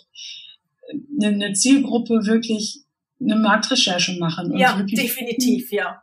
eine, 1.21 1.53
Zielgruppe 1.53 2.25
wirklich 2.25 2.81
eine 3.21 3.37
Marktrecherche 3.37 4.19
machen. 4.19 4.51
Und 4.51 4.59
ja, 4.59 4.83
definitiv, 4.83 5.71
ja. 5.71 6.01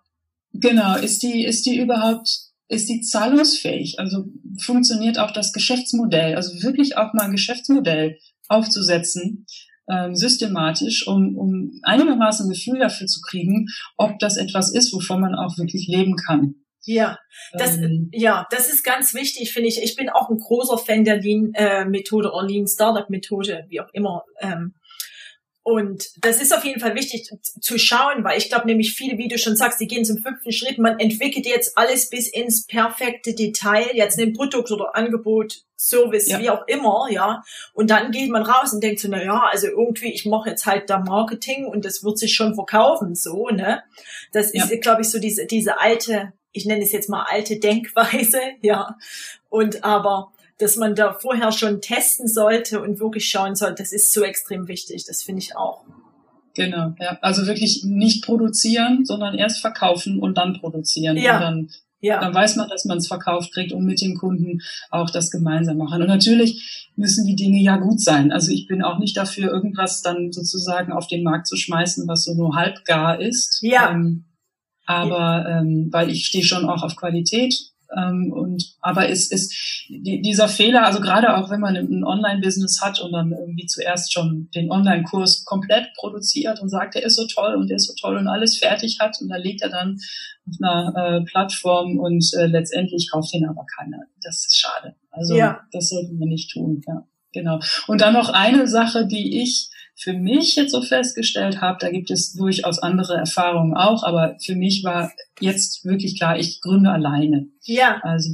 Genau, 0.55 0.97
ist 0.97 1.23
die, 1.23 1.45
ist 1.45 1.67
die 1.67 1.77
überhaupt, 1.77 2.31
ist 2.69 2.89
die 2.89 3.03
zahlungsfähig? 3.03 3.99
Also 3.99 4.25
funktioniert 4.59 5.19
auch 5.19 5.33
das 5.33 5.53
Geschäftsmodell? 5.53 6.35
Also 6.35 6.63
wirklich 6.63 6.97
auch 6.97 7.13
mal 7.13 7.25
ein 7.25 7.33
Geschäftsmodell 7.33 8.19
aufzusetzen, 8.49 9.45
ähm, 9.88 10.14
systematisch, 10.14 11.07
um, 11.07 11.37
um 11.37 11.81
einigermaßen 11.83 12.47
ein 12.47 12.50
Gefühl 12.50 12.79
dafür 12.79 13.07
zu 13.07 13.21
kriegen, 13.21 13.67
ob 13.97 14.19
das 14.19 14.37
etwas 14.37 14.73
ist, 14.73 14.93
wovon 14.93 15.21
man 15.21 15.35
auch 15.35 15.59
wirklich 15.59 15.87
leben 15.88 16.17
kann. 16.17 16.55
Ja, 16.87 17.19
das, 17.53 17.79
ähm, 17.79 18.11
ja, 18.12 18.47
das 18.50 18.69
ist 18.69 18.85
ganz 18.85 19.14
wichtig, 19.14 19.53
finde 19.53 19.69
ich. 19.69 19.83
Ich 19.83 19.97
bin 19.97 20.11
auch 20.11 20.29
ein 20.29 20.37
großer 20.37 20.76
Fan 20.76 21.05
der 21.05 21.17
Lean-Methode 21.17 22.29
äh, 22.29 22.31
oder 22.31 22.47
Lean-Startup-Methode, 22.47 23.64
wie 23.69 23.81
auch 23.81 23.88
immer. 23.93 24.25
Ähm, 24.41 24.75
und 25.64 26.11
das 26.23 26.42
ist 26.42 26.54
auf 26.54 26.62
jeden 26.62 26.78
Fall 26.78 26.94
wichtig 26.94 27.30
zu 27.42 27.78
schauen, 27.78 28.23
weil 28.23 28.37
ich 28.37 28.50
glaube 28.50 28.66
nämlich 28.66 28.92
viele, 28.92 29.16
wie 29.16 29.28
du 29.28 29.38
schon 29.38 29.56
sagst, 29.56 29.80
die 29.80 29.87
gehen 29.87 30.04
zum 30.04 30.18
fünften 30.18 30.52
Schritt. 30.52 30.76
Man 30.76 31.00
entwickelt 31.00 31.47
jetzt 31.47 31.78
alles 31.78 32.11
bis 32.11 32.28
ins 32.28 32.66
perfekte 32.66 33.35
Detail, 33.35 33.88
jetzt 33.94 34.21
ein 34.21 34.35
Produkt 34.35 34.71
oder 34.71 34.94
Angebot, 34.94 35.64
Service, 35.78 36.28
ja. 36.28 36.38
wie 36.38 36.50
auch 36.50 36.68
immer, 36.68 37.06
ja. 37.11 37.42
Und 37.73 37.88
dann 37.88 38.11
geht 38.11 38.30
man 38.30 38.42
raus 38.42 38.75
und 38.75 38.85
denkt 38.85 39.00
so, 39.00 39.09
na 39.09 39.25
ja, 39.25 39.42
also 39.50 39.66
irgendwie, 39.68 40.12
ich 40.12 40.26
mache 40.26 40.50
jetzt 40.50 40.66
halt 40.66 40.90
da 40.90 40.99
Marketing 40.99 41.64
und 41.64 41.87
das 41.87 42.04
wird 42.04 42.18
sich 42.18 42.35
schon 42.35 42.54
verkaufen, 42.54 43.14
so, 43.14 43.49
ne. 43.49 43.83
Das 44.33 44.50
ist, 44.50 44.71
ja. 44.71 44.76
glaube 44.76 45.00
ich, 45.00 45.09
so 45.09 45.18
diese, 45.18 45.47
diese 45.47 45.80
alte, 45.80 46.35
ich 46.52 46.66
nenne 46.66 46.85
es 46.85 46.92
jetzt 46.92 47.09
mal 47.09 47.25
alte 47.26 47.59
Denkweise, 47.59 48.40
ja. 48.61 48.99
Und 49.49 49.83
aber 49.83 50.34
dass 50.59 50.77
man 50.77 50.95
da 50.95 51.13
vorher 51.13 51.53
schon 51.53 51.81
testen 51.81 52.29
sollte 52.29 52.81
und 52.81 53.01
wirklich 53.01 53.29
schauen 53.29 53.57
sollte, 53.57 53.83
das 53.83 53.93
ist 53.93 54.13
so 54.13 54.23
extrem 54.23 54.69
wichtig. 54.69 55.05
Das 55.07 55.23
finde 55.23 55.43
ich 55.43 55.57
auch. 55.57 55.85
Genau, 56.55 56.95
ja. 57.01 57.19
Also 57.21 57.47
wirklich 57.47 57.83
nicht 57.85 58.25
produzieren, 58.25 59.05
sondern 59.05 59.35
erst 59.35 59.61
verkaufen 59.61 60.21
und 60.21 60.39
dann 60.39 60.61
produzieren. 60.61 61.17
Ja. 61.17 61.37
Und 61.37 61.43
dann, 61.43 61.71
ja. 62.01 62.21
dann 62.21 62.33
weiß 62.33 62.57
man, 62.57 62.69
dass 62.69 62.85
man 62.85 62.99
es 62.99 63.09
verkauft 63.09 63.53
kriegt 63.53 63.73
und 63.73 63.85
mit 63.85 64.01
dem 64.01 64.17
Kunden 64.17 64.61
auch 64.91 65.11
das 65.11 65.31
gemeinsam 65.31 65.79
machen. 65.79 66.01
Und 66.01 66.09
natürlich 66.09 66.91
müssen 66.95 67.27
die 67.27 67.35
Dinge 67.35 67.61
ja 67.61 67.77
gut 67.77 68.01
sein. 68.01 68.31
Also 68.31 68.53
ich 68.53 68.69
bin 68.69 68.83
auch 68.83 68.99
nicht 68.99 69.17
dafür, 69.17 69.51
irgendwas 69.51 70.03
dann 70.03 70.31
sozusagen 70.31 70.93
auf 70.93 71.09
den 71.09 71.25
Markt 71.25 71.49
zu 71.49 71.57
schmeißen, 71.57 72.07
was 72.07 72.23
so 72.23 72.35
nur 72.35 72.55
halb 72.55 72.85
gar 72.85 73.21
ist. 73.21 73.59
Ja. 73.63 73.91
Ähm, 73.91 74.27
aber 74.87 75.47
ähm, 75.49 75.89
weil 75.91 76.11
ich 76.11 76.27
stehe 76.27 76.45
schon 76.45 76.67
auch 76.67 76.83
auf 76.83 76.95
Qualität 76.95 77.55
ähm, 77.97 78.33
und 78.33 78.77
aber 78.81 79.09
ist 79.09 79.33
ist 79.33 79.53
die, 79.89 80.23
dieser 80.23 80.49
Fehler, 80.49 80.85
also 80.85 81.01
gerade 81.01 81.37
auch 81.37 81.51
wenn 81.51 81.61
man 81.61 81.77
ein 81.77 82.05
Online-Business 82.05 82.81
hat 82.83 83.01
und 83.01 83.13
dann 83.13 83.33
irgendwie 83.33 83.67
zuerst 83.67 84.13
schon 84.13 84.49
den 84.55 84.71
Online-Kurs 84.71 85.45
komplett 85.45 85.93
produziert 85.97 86.61
und 86.61 86.69
sagt, 86.69 86.95
der 86.95 87.05
ist 87.05 87.17
so 87.17 87.27
toll 87.27 87.55
und 87.57 87.69
der 87.69 87.77
ist 87.77 87.87
so 87.87 87.95
toll 88.01 88.17
und 88.17 88.29
alles 88.29 88.59
fertig 88.59 88.99
hat 89.01 89.17
und 89.21 89.29
dann 89.29 89.43
legt 89.43 89.63
er 89.63 89.71
dann 89.71 89.99
auf 90.47 90.57
einer 90.61 90.95
äh, 90.97 91.25
Plattform 91.25 91.99
und 91.99 92.25
äh, 92.39 92.47
letztendlich 92.47 93.11
kauft 93.11 93.35
ihn 93.35 93.47
aber 93.47 93.65
keiner. 93.77 93.99
Das 94.23 94.47
ist 94.47 94.59
schade. 94.59 94.95
Also 95.11 95.35
ja. 95.35 95.61
das 95.73 95.89
sollten 95.89 96.19
wir 96.19 96.27
nicht 96.27 96.51
tun. 96.53 96.83
Ja, 96.87 97.07
genau. 97.33 97.61
Und 97.87 98.01
dann 98.01 98.15
noch 98.15 98.31
eine 98.31 98.67
Sache, 98.67 99.07
die 99.07 99.43
ich 99.43 99.71
für 99.97 100.13
mich 100.13 100.57
jetzt 100.57 100.73
so 100.73 100.83
festgestellt 100.83 101.61
habe, 101.61 101.79
da 101.81 101.91
gibt 101.91 102.11
es 102.11 102.33
durchaus 102.33 102.79
andere 102.79 103.15
Erfahrungen 103.15 103.75
auch, 103.75 104.03
aber 104.03 104.37
für 104.43 104.57
mich 104.57 104.83
war 104.85 105.13
jetzt 105.41 105.85
wirklich 105.85 106.19
klar, 106.19 106.39
ich 106.39 106.61
gründe 106.61 106.91
alleine. 106.91 107.49
Ja. 107.63 108.01
Also 108.03 108.31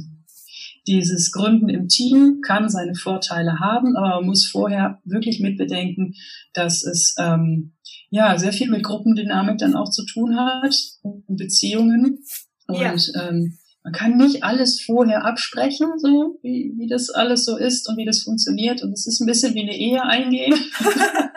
dieses 0.87 1.31
Gründen 1.31 1.69
im 1.69 1.87
Team 1.87 2.41
kann 2.45 2.69
seine 2.69 2.95
Vorteile 2.95 3.59
haben, 3.59 3.95
aber 3.95 4.15
man 4.15 4.25
muss 4.25 4.47
vorher 4.47 4.99
wirklich 5.05 5.39
mitbedenken, 5.39 6.15
dass 6.53 6.83
es 6.83 7.15
ähm, 7.19 7.73
ja 8.09 8.37
sehr 8.39 8.53
viel 8.53 8.69
mit 8.69 8.83
Gruppendynamik 8.83 9.59
dann 9.59 9.75
auch 9.75 9.89
zu 9.89 10.05
tun 10.05 10.37
hat 10.37 10.75
und 11.03 11.37
Beziehungen. 11.37 12.23
Ja. 12.67 12.91
Und 12.91 13.11
ähm, 13.15 13.57
man 13.83 13.93
kann 13.93 14.17
nicht 14.17 14.43
alles 14.43 14.81
vorher 14.81 15.25
absprechen, 15.25 15.87
so 15.97 16.39
wie, 16.41 16.73
wie 16.77 16.87
das 16.87 17.09
alles 17.09 17.45
so 17.45 17.57
ist 17.57 17.87
und 17.87 17.97
wie 17.97 18.05
das 18.05 18.23
funktioniert. 18.23 18.81
Und 18.83 18.93
es 18.93 19.07
ist 19.07 19.21
ein 19.21 19.27
bisschen 19.27 19.53
wie 19.53 19.61
eine 19.61 19.77
Ehe 19.77 20.03
eingehen. 20.03 20.53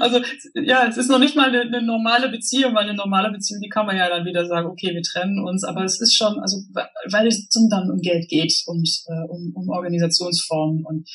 Also 0.00 0.20
ja, 0.54 0.86
es 0.86 0.96
ist 0.96 1.08
noch 1.08 1.18
nicht 1.18 1.36
mal 1.36 1.48
eine, 1.48 1.62
eine, 1.62 1.82
normale 1.82 2.28
Beziehung, 2.28 2.74
weil 2.74 2.84
eine 2.84 2.94
normale 2.94 3.30
Beziehung, 3.30 3.60
die 3.60 3.68
kann 3.68 3.86
man 3.86 3.96
ja 3.96 4.08
dann 4.08 4.24
wieder 4.24 4.46
sagen, 4.46 4.68
okay, 4.68 4.94
wir 4.94 5.02
trennen 5.02 5.44
uns, 5.44 5.64
aber 5.64 5.84
es 5.84 6.00
ist 6.00 6.16
schon, 6.16 6.38
also 6.40 6.58
weil 7.10 7.26
es 7.26 7.48
dann 7.48 7.90
um 7.90 8.00
Geld 8.00 8.28
geht 8.28 8.62
und 8.66 8.88
äh, 9.06 9.28
um, 9.28 9.52
um 9.54 9.68
Organisationsformen 9.68 10.84
und 10.84 11.08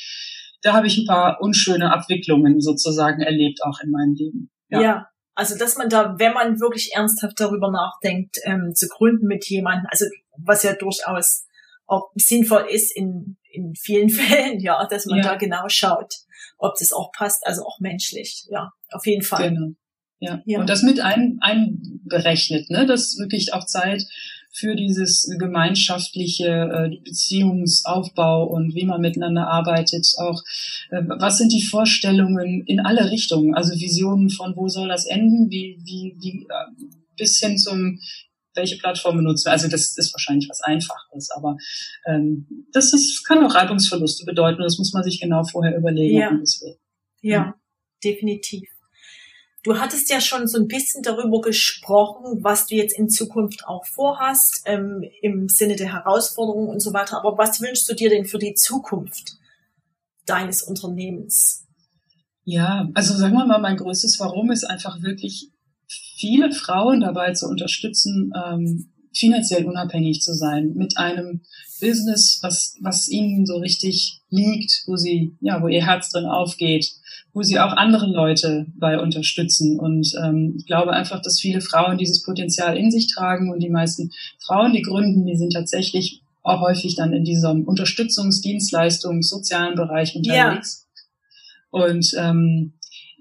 da 0.63 0.73
habe 0.73 0.87
ich 0.87 0.97
ein 0.97 1.05
paar 1.05 1.41
unschöne 1.41 1.91
Abwicklungen 1.91 2.61
sozusagen 2.61 3.21
erlebt, 3.21 3.59
auch 3.63 3.79
in 3.83 3.91
meinem 3.91 4.15
Leben. 4.15 4.49
Ja. 4.69 4.81
ja. 4.81 5.07
Also, 5.35 5.57
dass 5.57 5.77
man 5.77 5.89
da, 5.89 6.15
wenn 6.19 6.33
man 6.33 6.59
wirklich 6.59 6.91
ernsthaft 6.93 7.39
darüber 7.39 7.71
nachdenkt, 7.71 8.37
ähm, 8.45 8.73
zu 8.73 8.87
gründen 8.87 9.27
mit 9.27 9.45
jemandem, 9.49 9.87
also 9.89 10.05
was 10.37 10.63
ja 10.63 10.73
durchaus 10.73 11.45
auch 11.85 12.11
sinnvoll 12.15 12.65
ist 12.69 12.95
in, 12.95 13.37
in 13.51 13.75
vielen 13.75 14.09
Fällen, 14.09 14.59
ja, 14.59 14.85
dass 14.87 15.05
man 15.05 15.19
ja. 15.19 15.23
da 15.23 15.35
genau 15.35 15.67
schaut 15.67 16.23
ob 16.63 16.75
das 16.79 16.93
auch 16.93 17.11
passt, 17.11 17.45
also 17.45 17.63
auch 17.63 17.79
menschlich, 17.79 18.45
ja, 18.49 18.71
auf 18.91 19.05
jeden 19.05 19.23
Fall. 19.23 19.49
Genau. 19.49 19.73
Ja. 20.19 20.41
ja. 20.45 20.59
Und 20.61 20.69
das 20.69 20.83
mit 20.83 21.01
ein, 21.01 21.37
einberechnet, 21.41 22.69
ne? 22.69 22.85
Das 22.85 23.17
wirklich 23.17 23.53
auch 23.53 23.65
Zeit 23.65 24.05
für 24.53 24.75
dieses 24.75 25.27
gemeinschaftliche 25.37 26.47
äh, 26.47 26.97
Beziehungsaufbau 27.03 28.45
und 28.45 28.75
wie 28.75 28.85
man 28.85 29.01
miteinander 29.01 29.47
arbeitet, 29.47 30.07
auch 30.19 30.41
äh, 30.91 31.01
was 31.19 31.39
sind 31.39 31.51
die 31.51 31.63
Vorstellungen 31.63 32.63
in 32.65 32.79
alle 32.79 33.11
Richtungen, 33.11 33.55
also 33.55 33.73
Visionen 33.73 34.29
von 34.29 34.55
wo 34.55 34.69
soll 34.69 34.87
das 34.87 35.05
enden, 35.05 35.49
wie, 35.49 35.79
wie, 35.83 36.15
wie 36.21 36.43
äh, 36.43 36.85
bis 37.17 37.39
hin 37.39 37.57
zum 37.57 37.99
welche 38.55 38.77
Plattform 38.77 39.17
benutzen 39.17 39.45
wir. 39.45 39.51
Also 39.51 39.67
das 39.67 39.97
ist 39.97 40.13
wahrscheinlich 40.13 40.49
was 40.49 40.61
Einfaches, 40.61 41.31
aber 41.31 41.57
ähm, 42.05 42.65
das 42.71 42.93
ist, 42.93 43.25
kann 43.25 43.45
auch 43.45 43.55
Reibungsverluste 43.55 44.25
bedeuten. 44.25 44.61
Das 44.61 44.77
muss 44.77 44.93
man 44.93 45.03
sich 45.03 45.19
genau 45.19 45.43
vorher 45.43 45.77
überlegen, 45.77 46.17
ja. 46.17 46.37
das 46.39 46.61
will. 46.61 46.77
Ja, 47.21 47.55
definitiv. 48.03 48.69
Du 49.63 49.79
hattest 49.79 50.09
ja 50.09 50.19
schon 50.19 50.45
so 50.45 50.59
ein 50.59 50.67
bisschen 50.67 51.03
darüber 51.03 51.39
gesprochen, 51.39 52.43
was 52.43 52.67
du 52.67 52.75
jetzt 52.75 52.97
in 52.97 53.09
Zukunft 53.09 53.65
auch 53.65 53.85
vorhast, 53.85 54.63
ähm, 54.65 55.05
im 55.21 55.47
Sinne 55.47 55.77
der 55.77 55.93
Herausforderungen 55.93 56.67
und 56.67 56.81
so 56.81 56.93
weiter. 56.93 57.17
Aber 57.17 57.37
was 57.37 57.61
wünschst 57.61 57.89
du 57.89 57.95
dir 57.95 58.09
denn 58.09 58.25
für 58.25 58.39
die 58.39 58.55
Zukunft 58.55 59.37
deines 60.25 60.63
Unternehmens? 60.63 61.65
Ja, 62.43 62.89
also 62.93 63.15
sagen 63.15 63.35
wir 63.35 63.45
mal, 63.45 63.59
mein 63.59 63.77
größtes 63.77 64.19
Warum 64.19 64.51
ist 64.51 64.65
einfach 64.65 65.01
wirklich 65.01 65.52
viele 66.15 66.51
Frauen 66.51 67.01
dabei 67.01 67.33
zu 67.33 67.47
unterstützen, 67.47 68.31
ähm, 68.35 68.87
finanziell 69.13 69.65
unabhängig 69.65 70.21
zu 70.21 70.33
sein, 70.33 70.73
mit 70.75 70.97
einem 70.97 71.41
Business, 71.79 72.39
was, 72.41 72.75
was 72.81 73.07
ihnen 73.09 73.45
so 73.45 73.57
richtig 73.57 74.21
liegt, 74.29 74.83
wo 74.87 74.95
sie, 74.95 75.35
ja, 75.41 75.61
wo 75.61 75.67
ihr 75.67 75.85
Herz 75.85 76.09
drin 76.09 76.25
aufgeht, 76.25 76.91
wo 77.33 77.43
sie 77.43 77.59
auch 77.59 77.73
andere 77.73 78.07
Leute 78.07 78.67
bei 78.75 78.99
unterstützen. 78.99 79.79
Und 79.79 80.13
ähm, 80.23 80.55
ich 80.57 80.65
glaube 80.65 80.93
einfach, 80.93 81.21
dass 81.21 81.39
viele 81.39 81.61
Frauen 81.61 81.97
dieses 81.97 82.23
Potenzial 82.23 82.77
in 82.77 82.91
sich 82.91 83.07
tragen 83.13 83.51
und 83.51 83.61
die 83.61 83.69
meisten 83.69 84.11
Frauen, 84.39 84.73
die 84.73 84.81
gründen, 84.81 85.25
die 85.25 85.35
sind 85.35 85.53
tatsächlich 85.53 86.21
auch 86.41 86.61
häufig 86.61 86.95
dann 86.95 87.13
in 87.13 87.23
diesem 87.23 87.63
Unterstützungsdienstleistungs, 87.63 89.29
sozialen 89.29 89.75
Bereich 89.75 90.15
unterwegs. 90.15 90.87
Ja. 91.71 91.85
Und 91.85 92.13
ähm, 92.17 92.73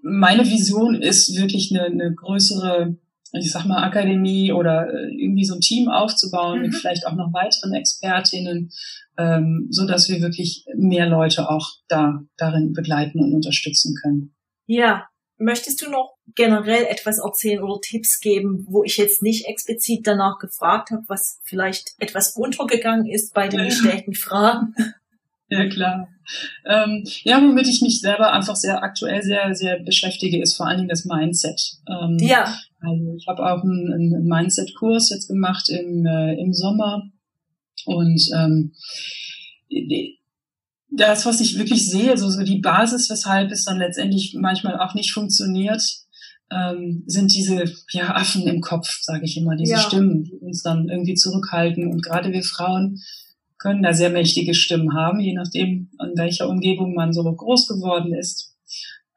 meine 0.02 0.44
Vision 0.44 1.00
ist 1.00 1.36
wirklich 1.36 1.72
eine, 1.72 1.86
eine 1.86 2.14
größere 2.14 2.96
ich 3.32 3.50
sag 3.50 3.64
mal, 3.64 3.82
Akademie 3.82 4.52
oder 4.52 4.92
äh, 4.92 5.08
irgendwie 5.08 5.44
so 5.44 5.54
ein 5.54 5.60
Team 5.60 5.88
aufzubauen 5.88 6.58
mhm. 6.58 6.66
mit 6.66 6.74
vielleicht 6.74 7.06
auch 7.06 7.14
noch 7.14 7.32
weiteren 7.32 7.72
Expertinnen, 7.72 8.70
ähm, 9.18 9.68
so 9.70 9.86
dass 9.86 10.08
wir 10.08 10.20
wirklich 10.20 10.66
mehr 10.76 11.06
Leute 11.06 11.48
auch 11.48 11.68
da 11.88 12.22
darin 12.36 12.72
begleiten 12.72 13.20
und 13.20 13.32
unterstützen 13.32 13.94
können. 14.00 14.34
Ja, 14.66 15.06
möchtest 15.38 15.82
du 15.82 15.90
noch 15.90 16.16
generell 16.34 16.84
etwas 16.84 17.18
erzählen 17.18 17.62
oder 17.62 17.80
Tipps 17.80 18.20
geben, 18.20 18.64
wo 18.68 18.84
ich 18.84 18.96
jetzt 18.96 19.22
nicht 19.22 19.46
explizit 19.46 20.06
danach 20.06 20.38
gefragt 20.38 20.90
habe, 20.90 21.02
was 21.08 21.40
vielleicht 21.42 21.94
etwas 21.98 22.36
untergegangen 22.36 23.06
ist 23.06 23.34
bei 23.34 23.48
den 23.48 23.64
gestellten 23.64 24.14
Fragen? 24.14 24.74
Ja, 25.58 25.68
klar. 25.68 26.08
Ähm, 26.64 27.04
ja, 27.24 27.42
womit 27.42 27.68
ich 27.68 27.82
mich 27.82 28.00
selber 28.00 28.32
einfach 28.32 28.56
sehr 28.56 28.82
aktuell 28.82 29.22
sehr, 29.22 29.54
sehr 29.54 29.80
beschäftige, 29.80 30.40
ist 30.40 30.54
vor 30.54 30.66
allen 30.66 30.78
Dingen 30.78 30.88
das 30.88 31.04
Mindset. 31.04 31.60
Ähm, 31.88 32.16
ja. 32.20 32.56
Also 32.80 33.14
ich 33.16 33.26
habe 33.28 33.44
auch 33.44 33.62
einen, 33.62 33.92
einen 33.92 34.26
Mindset-Kurs 34.26 35.10
jetzt 35.10 35.28
gemacht 35.28 35.68
im, 35.68 36.06
äh, 36.06 36.34
im 36.40 36.54
Sommer 36.54 37.10
und 37.84 38.30
ähm, 38.34 38.72
das, 40.90 41.26
was 41.26 41.40
ich 41.40 41.58
wirklich 41.58 41.88
sehe, 41.88 42.16
so, 42.16 42.28
so 42.30 42.42
die 42.42 42.60
Basis, 42.60 43.08
weshalb 43.10 43.50
es 43.50 43.64
dann 43.64 43.78
letztendlich 43.78 44.34
manchmal 44.38 44.78
auch 44.78 44.94
nicht 44.94 45.12
funktioniert, 45.12 45.82
ähm, 46.50 47.02
sind 47.06 47.34
diese 47.34 47.64
ja, 47.90 48.14
Affen 48.14 48.46
im 48.46 48.60
Kopf, 48.60 49.00
sage 49.02 49.24
ich 49.24 49.36
immer, 49.36 49.56
diese 49.56 49.72
ja. 49.72 49.78
Stimmen, 49.78 50.24
die 50.24 50.34
uns 50.34 50.62
dann 50.62 50.88
irgendwie 50.88 51.14
zurückhalten. 51.14 51.90
Und 51.90 52.02
gerade 52.02 52.32
wir 52.32 52.42
Frauen 52.42 53.00
können 53.62 53.82
da 53.82 53.92
sehr 53.92 54.10
mächtige 54.10 54.54
Stimmen 54.54 54.94
haben, 54.94 55.20
je 55.20 55.34
nachdem, 55.34 55.90
an 55.98 56.12
welcher 56.16 56.48
Umgebung 56.48 56.94
man 56.94 57.12
so 57.12 57.22
groß 57.22 57.68
geworden 57.68 58.14
ist. 58.14 58.56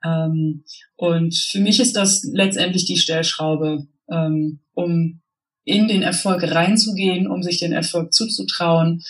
Ähm, 0.03 0.63
und 0.95 1.35
für 1.35 1.59
mich 1.59 1.79
ist 1.79 1.95
das 1.95 2.23
letztendlich 2.31 2.85
die 2.85 2.97
Stellschraube, 2.97 3.87
ähm, 4.09 4.59
um 4.73 5.21
in 5.63 5.87
den 5.87 6.03
Erfolg 6.03 6.43
reinzugehen, 6.43 7.27
um 7.27 7.41
sich 7.41 7.59
den 7.59 7.71
Erfolg 7.71 8.13
zuzutrauen 8.13 9.03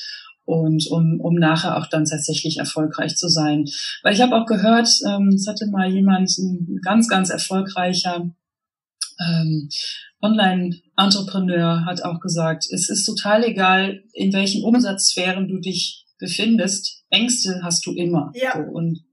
und 0.45 0.87
um, 0.89 1.19
um 1.19 1.35
nachher 1.35 1.77
auch 1.77 1.87
dann 1.87 2.05
tatsächlich 2.05 2.57
erfolgreich 2.57 3.15
zu 3.17 3.27
sein. 3.27 3.65
Weil 4.03 4.13
ich 4.13 4.21
habe 4.21 4.35
auch 4.35 4.45
gehört, 4.45 4.87
ähm, 5.05 5.29
es 5.29 5.47
hatte 5.47 5.67
mal 5.67 5.91
jemand, 5.91 6.29
ein 6.37 6.79
ganz, 6.81 7.09
ganz 7.09 7.29
erfolgreicher 7.29 8.29
ähm, 9.19 9.69
Online-Entrepreneur 10.21 11.85
hat 11.85 12.03
auch 12.03 12.19
gesagt, 12.19 12.65
es 12.71 12.89
ist 12.89 13.05
total 13.05 13.43
egal, 13.43 14.03
in 14.13 14.33
welchen 14.33 14.63
Umsatzsphären 14.63 15.47
du 15.47 15.59
dich 15.59 16.05
befindest. 16.17 17.03
Ängste 17.09 17.61
hast 17.63 17.85
du 17.85 17.93
immer. 17.93 18.31
Ja. 18.33 18.53
So, 18.53 18.71
und 18.71 19.03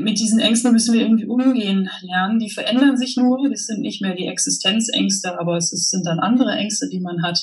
mit 0.00 0.18
diesen 0.18 0.40
Ängsten 0.40 0.72
müssen 0.72 0.94
wir 0.94 1.02
irgendwie 1.02 1.26
umgehen 1.26 1.88
lernen. 2.02 2.38
Die 2.38 2.50
verändern 2.50 2.96
sich 2.96 3.16
nur. 3.16 3.48
Das 3.48 3.66
sind 3.66 3.80
nicht 3.80 4.02
mehr 4.02 4.16
die 4.16 4.26
Existenzängste, 4.26 5.38
aber 5.38 5.56
es 5.56 5.70
sind 5.70 6.06
dann 6.06 6.18
andere 6.18 6.52
Ängste, 6.52 6.88
die 6.88 7.00
man 7.00 7.22
hat. 7.22 7.38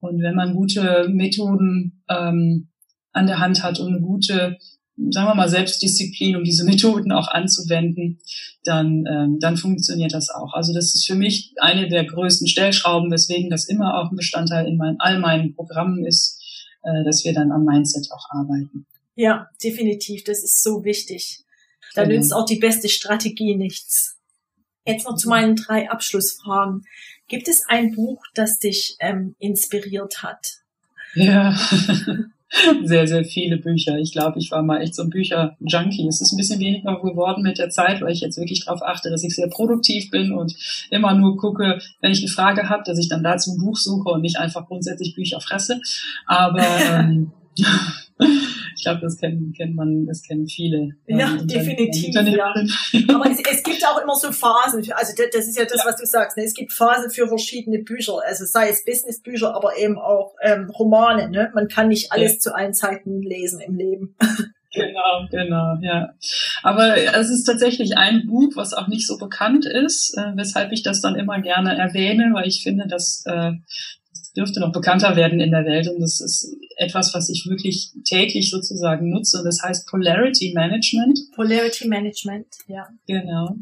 Und 0.00 0.20
wenn 0.22 0.34
man 0.34 0.54
gute 0.54 1.08
Methoden 1.08 2.04
ähm, 2.08 2.68
an 3.12 3.26
der 3.26 3.40
Hand 3.40 3.62
hat 3.62 3.80
und 3.80 3.88
eine 3.88 4.00
gute 4.00 4.58
sagen 4.96 5.28
wir 5.28 5.34
mal, 5.34 5.48
Selbstdisziplin, 5.48 6.36
um 6.36 6.44
diese 6.44 6.64
Methoden 6.68 7.12
auch 7.12 7.28
anzuwenden, 7.28 8.20
dann, 8.64 9.04
ähm, 9.06 9.38
dann 9.40 9.56
funktioniert 9.56 10.12
das 10.12 10.30
auch. 10.30 10.52
Also 10.54 10.72
das 10.72 10.94
ist 10.94 11.06
für 11.06 11.14
mich 11.14 11.52
eine 11.58 11.88
der 11.88 12.04
größten 12.04 12.46
Stellschrauben, 12.46 13.10
weswegen 13.10 13.50
das 13.50 13.68
immer 13.68 14.00
auch 14.00 14.10
ein 14.10 14.16
Bestandteil 14.16 14.66
in 14.66 14.76
meinen, 14.76 15.00
all 15.00 15.18
meinen 15.18 15.54
Programmen 15.54 16.04
ist, 16.04 16.40
äh, 16.82 17.04
dass 17.04 17.24
wir 17.24 17.32
dann 17.32 17.52
am 17.52 17.64
Mindset 17.64 18.08
auch 18.12 18.28
arbeiten. 18.30 18.86
Ja, 19.14 19.48
definitiv. 19.62 20.24
Das 20.24 20.42
ist 20.42 20.62
so 20.62 20.84
wichtig. 20.84 21.40
Da 21.94 22.04
genau. 22.04 22.16
nützt 22.16 22.32
auch 22.32 22.46
die 22.46 22.58
beste 22.58 22.88
Strategie 22.88 23.56
nichts. 23.56 24.16
Jetzt 24.86 25.06
noch 25.06 25.16
zu 25.16 25.28
meinen 25.28 25.54
drei 25.56 25.90
Abschlussfragen. 25.90 26.84
Gibt 27.28 27.48
es 27.48 27.64
ein 27.68 27.94
Buch, 27.94 28.22
das 28.34 28.58
dich 28.58 28.96
ähm, 29.00 29.36
inspiriert 29.38 30.22
hat? 30.22 30.62
Ja. 31.14 31.56
sehr, 32.84 33.06
sehr 33.06 33.24
viele 33.24 33.56
Bücher. 33.56 33.98
Ich 33.98 34.12
glaube, 34.12 34.38
ich 34.38 34.50
war 34.50 34.62
mal 34.62 34.82
echt 34.82 34.94
so 34.94 35.02
ein 35.02 35.10
Bücher-Junkie. 35.10 36.06
Es 36.06 36.20
ist 36.20 36.32
ein 36.32 36.36
bisschen 36.36 36.60
weniger 36.60 37.00
geworden 37.00 37.42
mit 37.42 37.58
der 37.58 37.70
Zeit, 37.70 38.00
weil 38.00 38.12
ich 38.12 38.20
jetzt 38.20 38.38
wirklich 38.38 38.64
darauf 38.64 38.82
achte, 38.82 39.10
dass 39.10 39.24
ich 39.24 39.34
sehr 39.34 39.48
produktiv 39.48 40.10
bin 40.10 40.32
und 40.32 40.54
immer 40.90 41.14
nur 41.14 41.36
gucke, 41.36 41.78
wenn 42.00 42.12
ich 42.12 42.20
eine 42.20 42.28
Frage 42.28 42.68
habe, 42.68 42.82
dass 42.84 42.98
ich 42.98 43.08
dann 43.08 43.22
dazu 43.22 43.52
ein 43.52 43.58
Buch 43.58 43.76
suche 43.76 44.10
und 44.10 44.20
nicht 44.20 44.38
einfach 44.38 44.66
grundsätzlich 44.66 45.14
Bücher 45.14 45.40
fresse. 45.40 45.80
Aber 46.26 46.64
ähm, 46.90 47.32
ich 48.82 48.84
glaube, 48.84 49.00
das 49.00 49.16
kennen, 49.16 49.54
kennt 49.56 49.76
man, 49.76 50.06
das 50.06 50.22
kennen 50.22 50.48
viele. 50.48 50.96
Ähm, 51.06 51.20
ja, 51.20 51.38
definitiv. 51.40 52.12
Ja. 52.16 52.52
Aber 53.14 53.30
es, 53.30 53.38
es, 53.38 53.62
gibt 53.62 53.86
auch 53.86 54.02
immer 54.02 54.16
so 54.16 54.32
Phasen. 54.32 54.82
Für, 54.82 54.96
also 54.96 55.12
das 55.16 55.46
ist 55.46 55.56
ja 55.56 55.64
das, 55.64 55.84
ja. 55.84 55.84
was 55.86 55.96
du 56.00 56.04
sagst. 56.04 56.36
Ne? 56.36 56.42
Es 56.42 56.52
gibt 56.52 56.72
Phasen 56.72 57.08
für 57.08 57.28
verschiedene 57.28 57.78
Bücher. 57.78 58.14
Also 58.26 58.44
sei 58.44 58.70
es 58.70 58.84
Businessbücher, 58.84 59.54
aber 59.54 59.76
eben 59.78 60.00
auch 60.00 60.34
ähm, 60.42 60.68
Romane. 60.70 61.30
Ne? 61.30 61.52
Man 61.54 61.68
kann 61.68 61.86
nicht 61.86 62.10
alles 62.10 62.32
ja. 62.32 62.38
zu 62.40 62.54
allen 62.56 62.74
Zeiten 62.74 63.22
lesen 63.22 63.60
im 63.60 63.76
Leben. 63.76 64.16
Genau, 64.74 65.26
genau, 65.30 65.76
ja. 65.82 66.14
Aber 66.62 66.96
es 66.96 67.28
ist 67.28 67.44
tatsächlich 67.44 67.98
ein 67.98 68.26
Buch, 68.26 68.52
was 68.54 68.72
auch 68.72 68.88
nicht 68.88 69.06
so 69.06 69.18
bekannt 69.18 69.66
ist, 69.66 70.16
äh, 70.16 70.34
weshalb 70.34 70.72
ich 70.72 70.82
das 70.82 71.02
dann 71.02 71.14
immer 71.14 71.42
gerne 71.42 71.76
erwähne, 71.76 72.30
weil 72.32 72.48
ich 72.48 72.62
finde, 72.62 72.86
dass 72.88 73.22
äh, 73.26 73.52
dürfte 74.36 74.60
noch 74.60 74.72
bekannter 74.72 75.16
werden 75.16 75.40
in 75.40 75.50
der 75.50 75.64
Welt 75.64 75.88
und 75.88 76.00
das 76.00 76.20
ist 76.20 76.56
etwas, 76.76 77.14
was 77.14 77.28
ich 77.28 77.46
wirklich 77.48 77.92
täglich 78.04 78.50
sozusagen 78.50 79.10
nutze 79.10 79.42
das 79.44 79.62
heißt 79.62 79.86
Polarity 79.86 80.52
Management. 80.54 81.18
Polarity 81.34 81.88
Management, 81.88 82.46
ja. 82.66 82.88
Genau. 83.06 83.56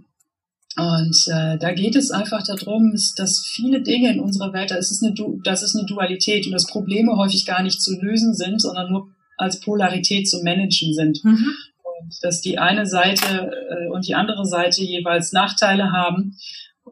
Und 0.77 1.27
äh, 1.27 1.59
da 1.59 1.73
geht 1.73 1.97
es 1.97 2.11
einfach 2.11 2.47
darum, 2.47 2.93
dass 3.17 3.45
viele 3.45 3.83
Dinge 3.83 4.13
in 4.13 4.21
unserer 4.21 4.53
Welt, 4.53 4.71
da 4.71 4.77
ist 4.77 4.93
es 4.93 5.03
eine, 5.03 5.15
das 5.43 5.63
ist 5.63 5.77
eine 5.77 5.85
Dualität 5.85 6.47
und 6.47 6.53
dass 6.53 6.67
Probleme 6.67 7.17
häufig 7.17 7.45
gar 7.45 7.63
nicht 7.63 7.83
zu 7.83 8.01
lösen 8.01 8.35
sind, 8.35 8.63
sondern 8.63 8.91
nur 8.91 9.09
als 9.37 9.61
Polarität 9.61 10.29
zu 10.29 10.43
managen 10.45 10.95
sind. 10.95 11.25
Mhm. 11.25 11.53
Und 11.83 12.19
dass 12.23 12.41
die 12.41 12.59
eine 12.59 12.87
Seite 12.87 13.51
äh, 13.69 13.89
und 13.89 14.07
die 14.07 14.15
andere 14.15 14.47
Seite 14.47 14.83
jeweils 14.83 15.33
Nachteile 15.33 15.91
haben 15.93 16.37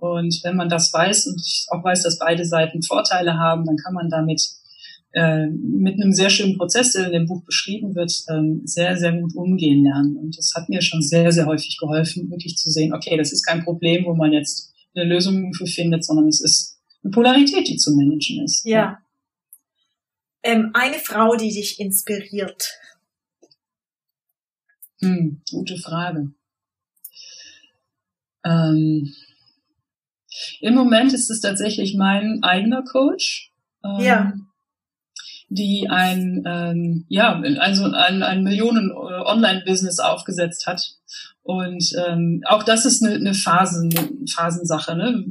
und 0.01 0.41
wenn 0.45 0.57
man 0.57 0.69
das 0.69 0.93
weiß 0.93 1.27
und 1.27 1.43
auch 1.69 1.85
weiß, 1.85 2.03
dass 2.03 2.19
beide 2.19 2.45
Seiten 2.45 2.83
Vorteile 2.83 3.39
haben, 3.39 3.65
dann 3.65 3.77
kann 3.77 3.95
man 3.95 4.09
damit 4.09 4.43
äh, 5.13 5.47
mit 5.47 6.01
einem 6.01 6.13
sehr 6.13 6.31
schönen 6.31 6.59
Prozess, 6.59 6.93
der 6.93 7.07
in 7.07 7.13
dem 7.13 7.27
Buch 7.27 7.43
beschrieben 7.45 7.95
wird, 7.95 8.13
ähm, 8.29 8.63
sehr, 8.65 8.97
sehr 8.97 9.13
gut 9.13 9.35
umgehen 9.35 9.85
lernen. 9.85 10.17
Und 10.17 10.37
das 10.37 10.53
hat 10.55 10.69
mir 10.69 10.83
schon 10.83 11.03
sehr, 11.03 11.33
sehr 11.33 11.47
häufig 11.47 11.79
geholfen, 11.79 12.31
wirklich 12.31 12.57
zu 12.57 12.71
sehen, 12.71 12.93
okay, 12.93 13.17
das 13.17 13.33
ist 13.33 13.45
kein 13.45 13.65
Problem, 13.65 14.05
wo 14.05 14.15
man 14.15 14.33
jetzt 14.33 14.75
eine 14.95 15.05
Lösung 15.05 15.53
für 15.55 15.67
findet, 15.67 16.05
sondern 16.05 16.29
es 16.29 16.41
ist 16.41 16.79
eine 17.03 17.11
Polarität, 17.11 17.69
die 17.69 17.77
zu 17.77 17.95
managen 17.95 18.45
ist. 18.45 18.65
Ja. 18.65 18.77
ja. 18.77 18.99
Ähm, 20.43 20.71
eine 20.75 20.99
Frau, 20.99 21.37
die 21.37 21.53
dich 21.53 21.81
inspiriert. 21.81 22.79
Hm, 25.01 25.41
gute 25.51 25.77
Frage. 25.79 26.33
Ähm, 28.45 29.15
im 30.61 30.75
Moment 30.75 31.13
ist 31.13 31.31
es 31.31 31.41
tatsächlich 31.41 31.95
mein 31.97 32.43
eigener 32.43 32.83
Coach. 32.83 33.53
Ähm, 33.85 34.01
ja. 34.01 34.33
Die 35.51 35.89
ein, 35.89 36.43
ähm, 36.47 37.07
ja, 37.09 37.41
also 37.59 37.85
ein, 37.85 38.23
ein 38.23 38.43
Millionen 38.43 38.91
äh, 38.91 38.95
Online-Business 38.95 39.99
aufgesetzt 39.99 40.67
hat. 40.67 40.83
Und 41.43 41.95
ähm, 42.07 42.43
auch 42.47 42.63
das 42.63 42.85
ist 42.85 43.03
eine, 43.03 43.15
eine 43.15 43.33
Phasen, 43.33 43.91
Phasensache. 44.31 44.95
Ne? 44.95 45.25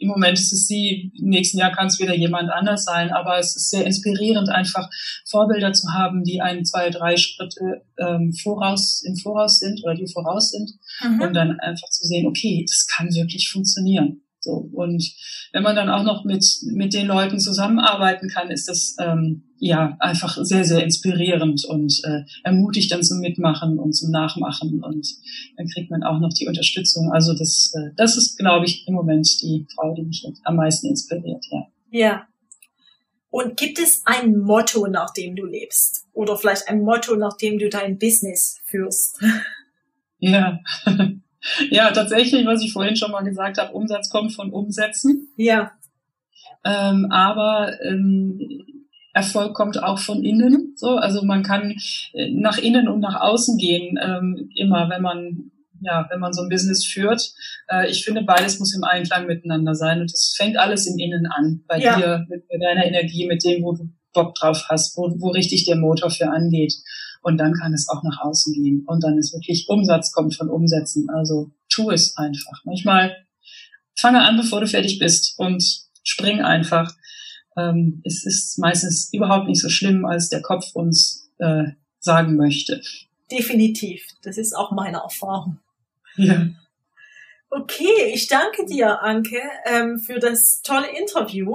Im 0.00 0.08
Moment 0.08 0.38
ist 0.38 0.52
es 0.52 0.66
sie, 0.66 1.12
im 1.16 1.28
nächsten 1.28 1.58
Jahr 1.58 1.70
kann 1.70 1.86
es 1.86 2.00
wieder 2.00 2.16
jemand 2.16 2.50
anders 2.50 2.84
sein, 2.84 3.12
aber 3.12 3.38
es 3.38 3.54
ist 3.54 3.70
sehr 3.70 3.86
inspirierend, 3.86 4.48
einfach 4.48 4.88
Vorbilder 5.28 5.72
zu 5.72 5.92
haben, 5.92 6.24
die 6.24 6.40
ein, 6.40 6.64
zwei, 6.64 6.90
drei 6.90 7.16
Schritte 7.16 7.82
ähm, 7.98 8.32
voraus, 8.32 9.02
im 9.06 9.16
Voraus 9.16 9.60
sind 9.60 9.84
oder 9.84 9.94
die 9.94 10.10
voraus 10.12 10.50
sind 10.50 10.72
mhm. 11.02 11.20
und 11.20 11.34
dann 11.34 11.60
einfach 11.60 11.88
zu 11.90 12.04
sehen, 12.06 12.26
okay, 12.26 12.64
das 12.68 12.88
kann 12.88 13.14
wirklich 13.14 13.48
funktionieren. 13.50 14.22
So 14.40 14.70
und 14.72 15.04
wenn 15.52 15.62
man 15.62 15.76
dann 15.76 15.90
auch 15.90 16.02
noch 16.02 16.24
mit 16.24 16.44
mit 16.62 16.94
den 16.94 17.06
Leuten 17.06 17.38
zusammenarbeiten 17.38 18.28
kann, 18.28 18.50
ist 18.50 18.68
das 18.68 18.96
ähm, 18.98 19.42
ja 19.58 19.96
einfach 20.00 20.38
sehr 20.42 20.64
sehr 20.64 20.82
inspirierend 20.82 21.64
und 21.66 22.00
äh, 22.04 22.22
ermutigt 22.42 22.90
dann 22.90 23.02
zum 23.02 23.20
Mitmachen 23.20 23.78
und 23.78 23.92
zum 23.92 24.10
Nachmachen 24.10 24.82
und 24.82 25.06
dann 25.56 25.66
kriegt 25.68 25.90
man 25.90 26.02
auch 26.02 26.20
noch 26.20 26.32
die 26.32 26.48
Unterstützung. 26.48 27.12
Also 27.12 27.34
das 27.34 27.72
äh, 27.74 27.90
das 27.96 28.16
ist 28.16 28.38
glaube 28.38 28.64
ich 28.64 28.88
im 28.88 28.94
Moment 28.94 29.28
die 29.42 29.66
Frau, 29.74 29.94
die 29.94 30.02
mich 30.02 30.26
am 30.44 30.56
meisten 30.56 30.88
inspiriert. 30.88 31.44
Ja. 31.50 31.66
Ja. 31.90 32.26
Und 33.30 33.56
gibt 33.56 33.78
es 33.78 34.02
ein 34.06 34.38
Motto, 34.38 34.88
nach 34.88 35.12
dem 35.12 35.36
du 35.36 35.44
lebst? 35.44 36.06
Oder 36.12 36.36
vielleicht 36.36 36.68
ein 36.68 36.82
Motto, 36.82 37.14
nach 37.14 37.36
dem 37.36 37.58
du 37.58 37.68
dein 37.68 37.98
Business 37.98 38.60
führst? 38.64 39.22
Ja. 40.22 40.60
Ja, 41.70 41.90
tatsächlich, 41.90 42.46
was 42.46 42.62
ich 42.62 42.72
vorhin 42.72 42.96
schon 42.96 43.12
mal 43.12 43.22
gesagt 43.22 43.58
habe, 43.58 43.72
Umsatz 43.72 44.10
kommt 44.10 44.32
von 44.32 44.50
Umsätzen. 44.50 45.28
Ja. 45.36 45.72
Ähm, 46.64 47.06
aber 47.10 47.80
ähm, 47.82 48.40
Erfolg 49.14 49.54
kommt 49.54 49.82
auch 49.82 49.98
von 49.98 50.22
innen. 50.22 50.74
So, 50.76 50.96
also 50.96 51.24
man 51.24 51.42
kann 51.42 51.76
äh, 52.12 52.30
nach 52.30 52.58
innen 52.58 52.88
und 52.88 53.00
nach 53.00 53.20
außen 53.20 53.56
gehen, 53.58 53.98
ähm, 54.02 54.50
immer, 54.54 54.88
wenn 54.90 55.02
man 55.02 55.50
ja, 55.82 56.06
wenn 56.10 56.20
man 56.20 56.32
so 56.32 56.42
ein 56.42 56.48
Business 56.48 56.84
führt. 56.84 57.32
Äh, 57.68 57.90
ich 57.90 58.04
finde, 58.04 58.22
beides 58.22 58.58
muss 58.58 58.74
im 58.74 58.84
Einklang 58.84 59.26
miteinander 59.26 59.74
sein 59.74 60.00
und 60.00 60.12
es 60.12 60.34
fängt 60.36 60.58
alles 60.58 60.86
im 60.86 60.98
Innen 60.98 61.26
an, 61.26 61.64
bei 61.66 61.78
ja. 61.78 61.96
dir, 61.96 62.26
mit, 62.28 62.44
mit 62.50 62.62
deiner 62.62 62.84
Energie, 62.84 63.26
mit 63.26 63.42
dem, 63.44 63.62
wo 63.62 63.72
du 63.72 63.88
Bock 64.12 64.34
drauf 64.34 64.66
hast, 64.68 64.96
wo, 64.96 65.10
wo 65.18 65.28
richtig 65.30 65.64
der 65.64 65.76
Motor 65.76 66.10
für 66.10 66.28
angeht. 66.30 66.74
Und 67.22 67.38
dann 67.38 67.52
kann 67.52 67.74
es 67.74 67.88
auch 67.88 68.02
nach 68.02 68.20
außen 68.22 68.54
gehen. 68.54 68.84
Und 68.86 69.04
dann 69.04 69.18
ist 69.18 69.34
wirklich 69.34 69.66
Umsatz 69.68 70.12
kommt 70.12 70.34
von 70.34 70.48
Umsätzen. 70.48 71.10
Also 71.10 71.50
tu 71.68 71.90
es 71.90 72.16
einfach. 72.16 72.64
Manchmal 72.64 73.16
fange 73.94 74.22
an, 74.22 74.36
bevor 74.36 74.60
du 74.60 74.66
fertig 74.66 74.98
bist 74.98 75.38
und 75.38 75.62
spring 76.02 76.40
einfach. 76.40 76.94
Ähm, 77.56 78.00
es 78.04 78.24
ist 78.24 78.58
meistens 78.58 79.12
überhaupt 79.12 79.48
nicht 79.48 79.60
so 79.60 79.68
schlimm, 79.68 80.06
als 80.06 80.28
der 80.28 80.40
Kopf 80.40 80.74
uns 80.74 81.30
äh, 81.38 81.64
sagen 81.98 82.36
möchte. 82.36 82.80
Definitiv. 83.30 84.02
Das 84.22 84.38
ist 84.38 84.54
auch 84.54 84.72
meine 84.72 84.98
Erfahrung. 84.98 85.58
Ja. 86.16 86.48
Okay, 87.52 88.12
ich 88.14 88.28
danke 88.28 88.64
dir, 88.64 89.02
Anke, 89.02 89.40
ähm, 89.66 89.98
für 89.98 90.20
das 90.20 90.62
tolle 90.62 90.86
Interview. 90.96 91.52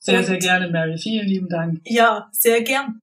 Sehr, 0.00 0.18
Und, 0.18 0.24
sehr 0.24 0.38
gerne, 0.38 0.68
Mary. 0.68 0.98
Vielen 0.98 1.28
lieben 1.28 1.48
Dank. 1.48 1.80
Ja, 1.84 2.28
sehr 2.32 2.62
gern. 2.62 3.00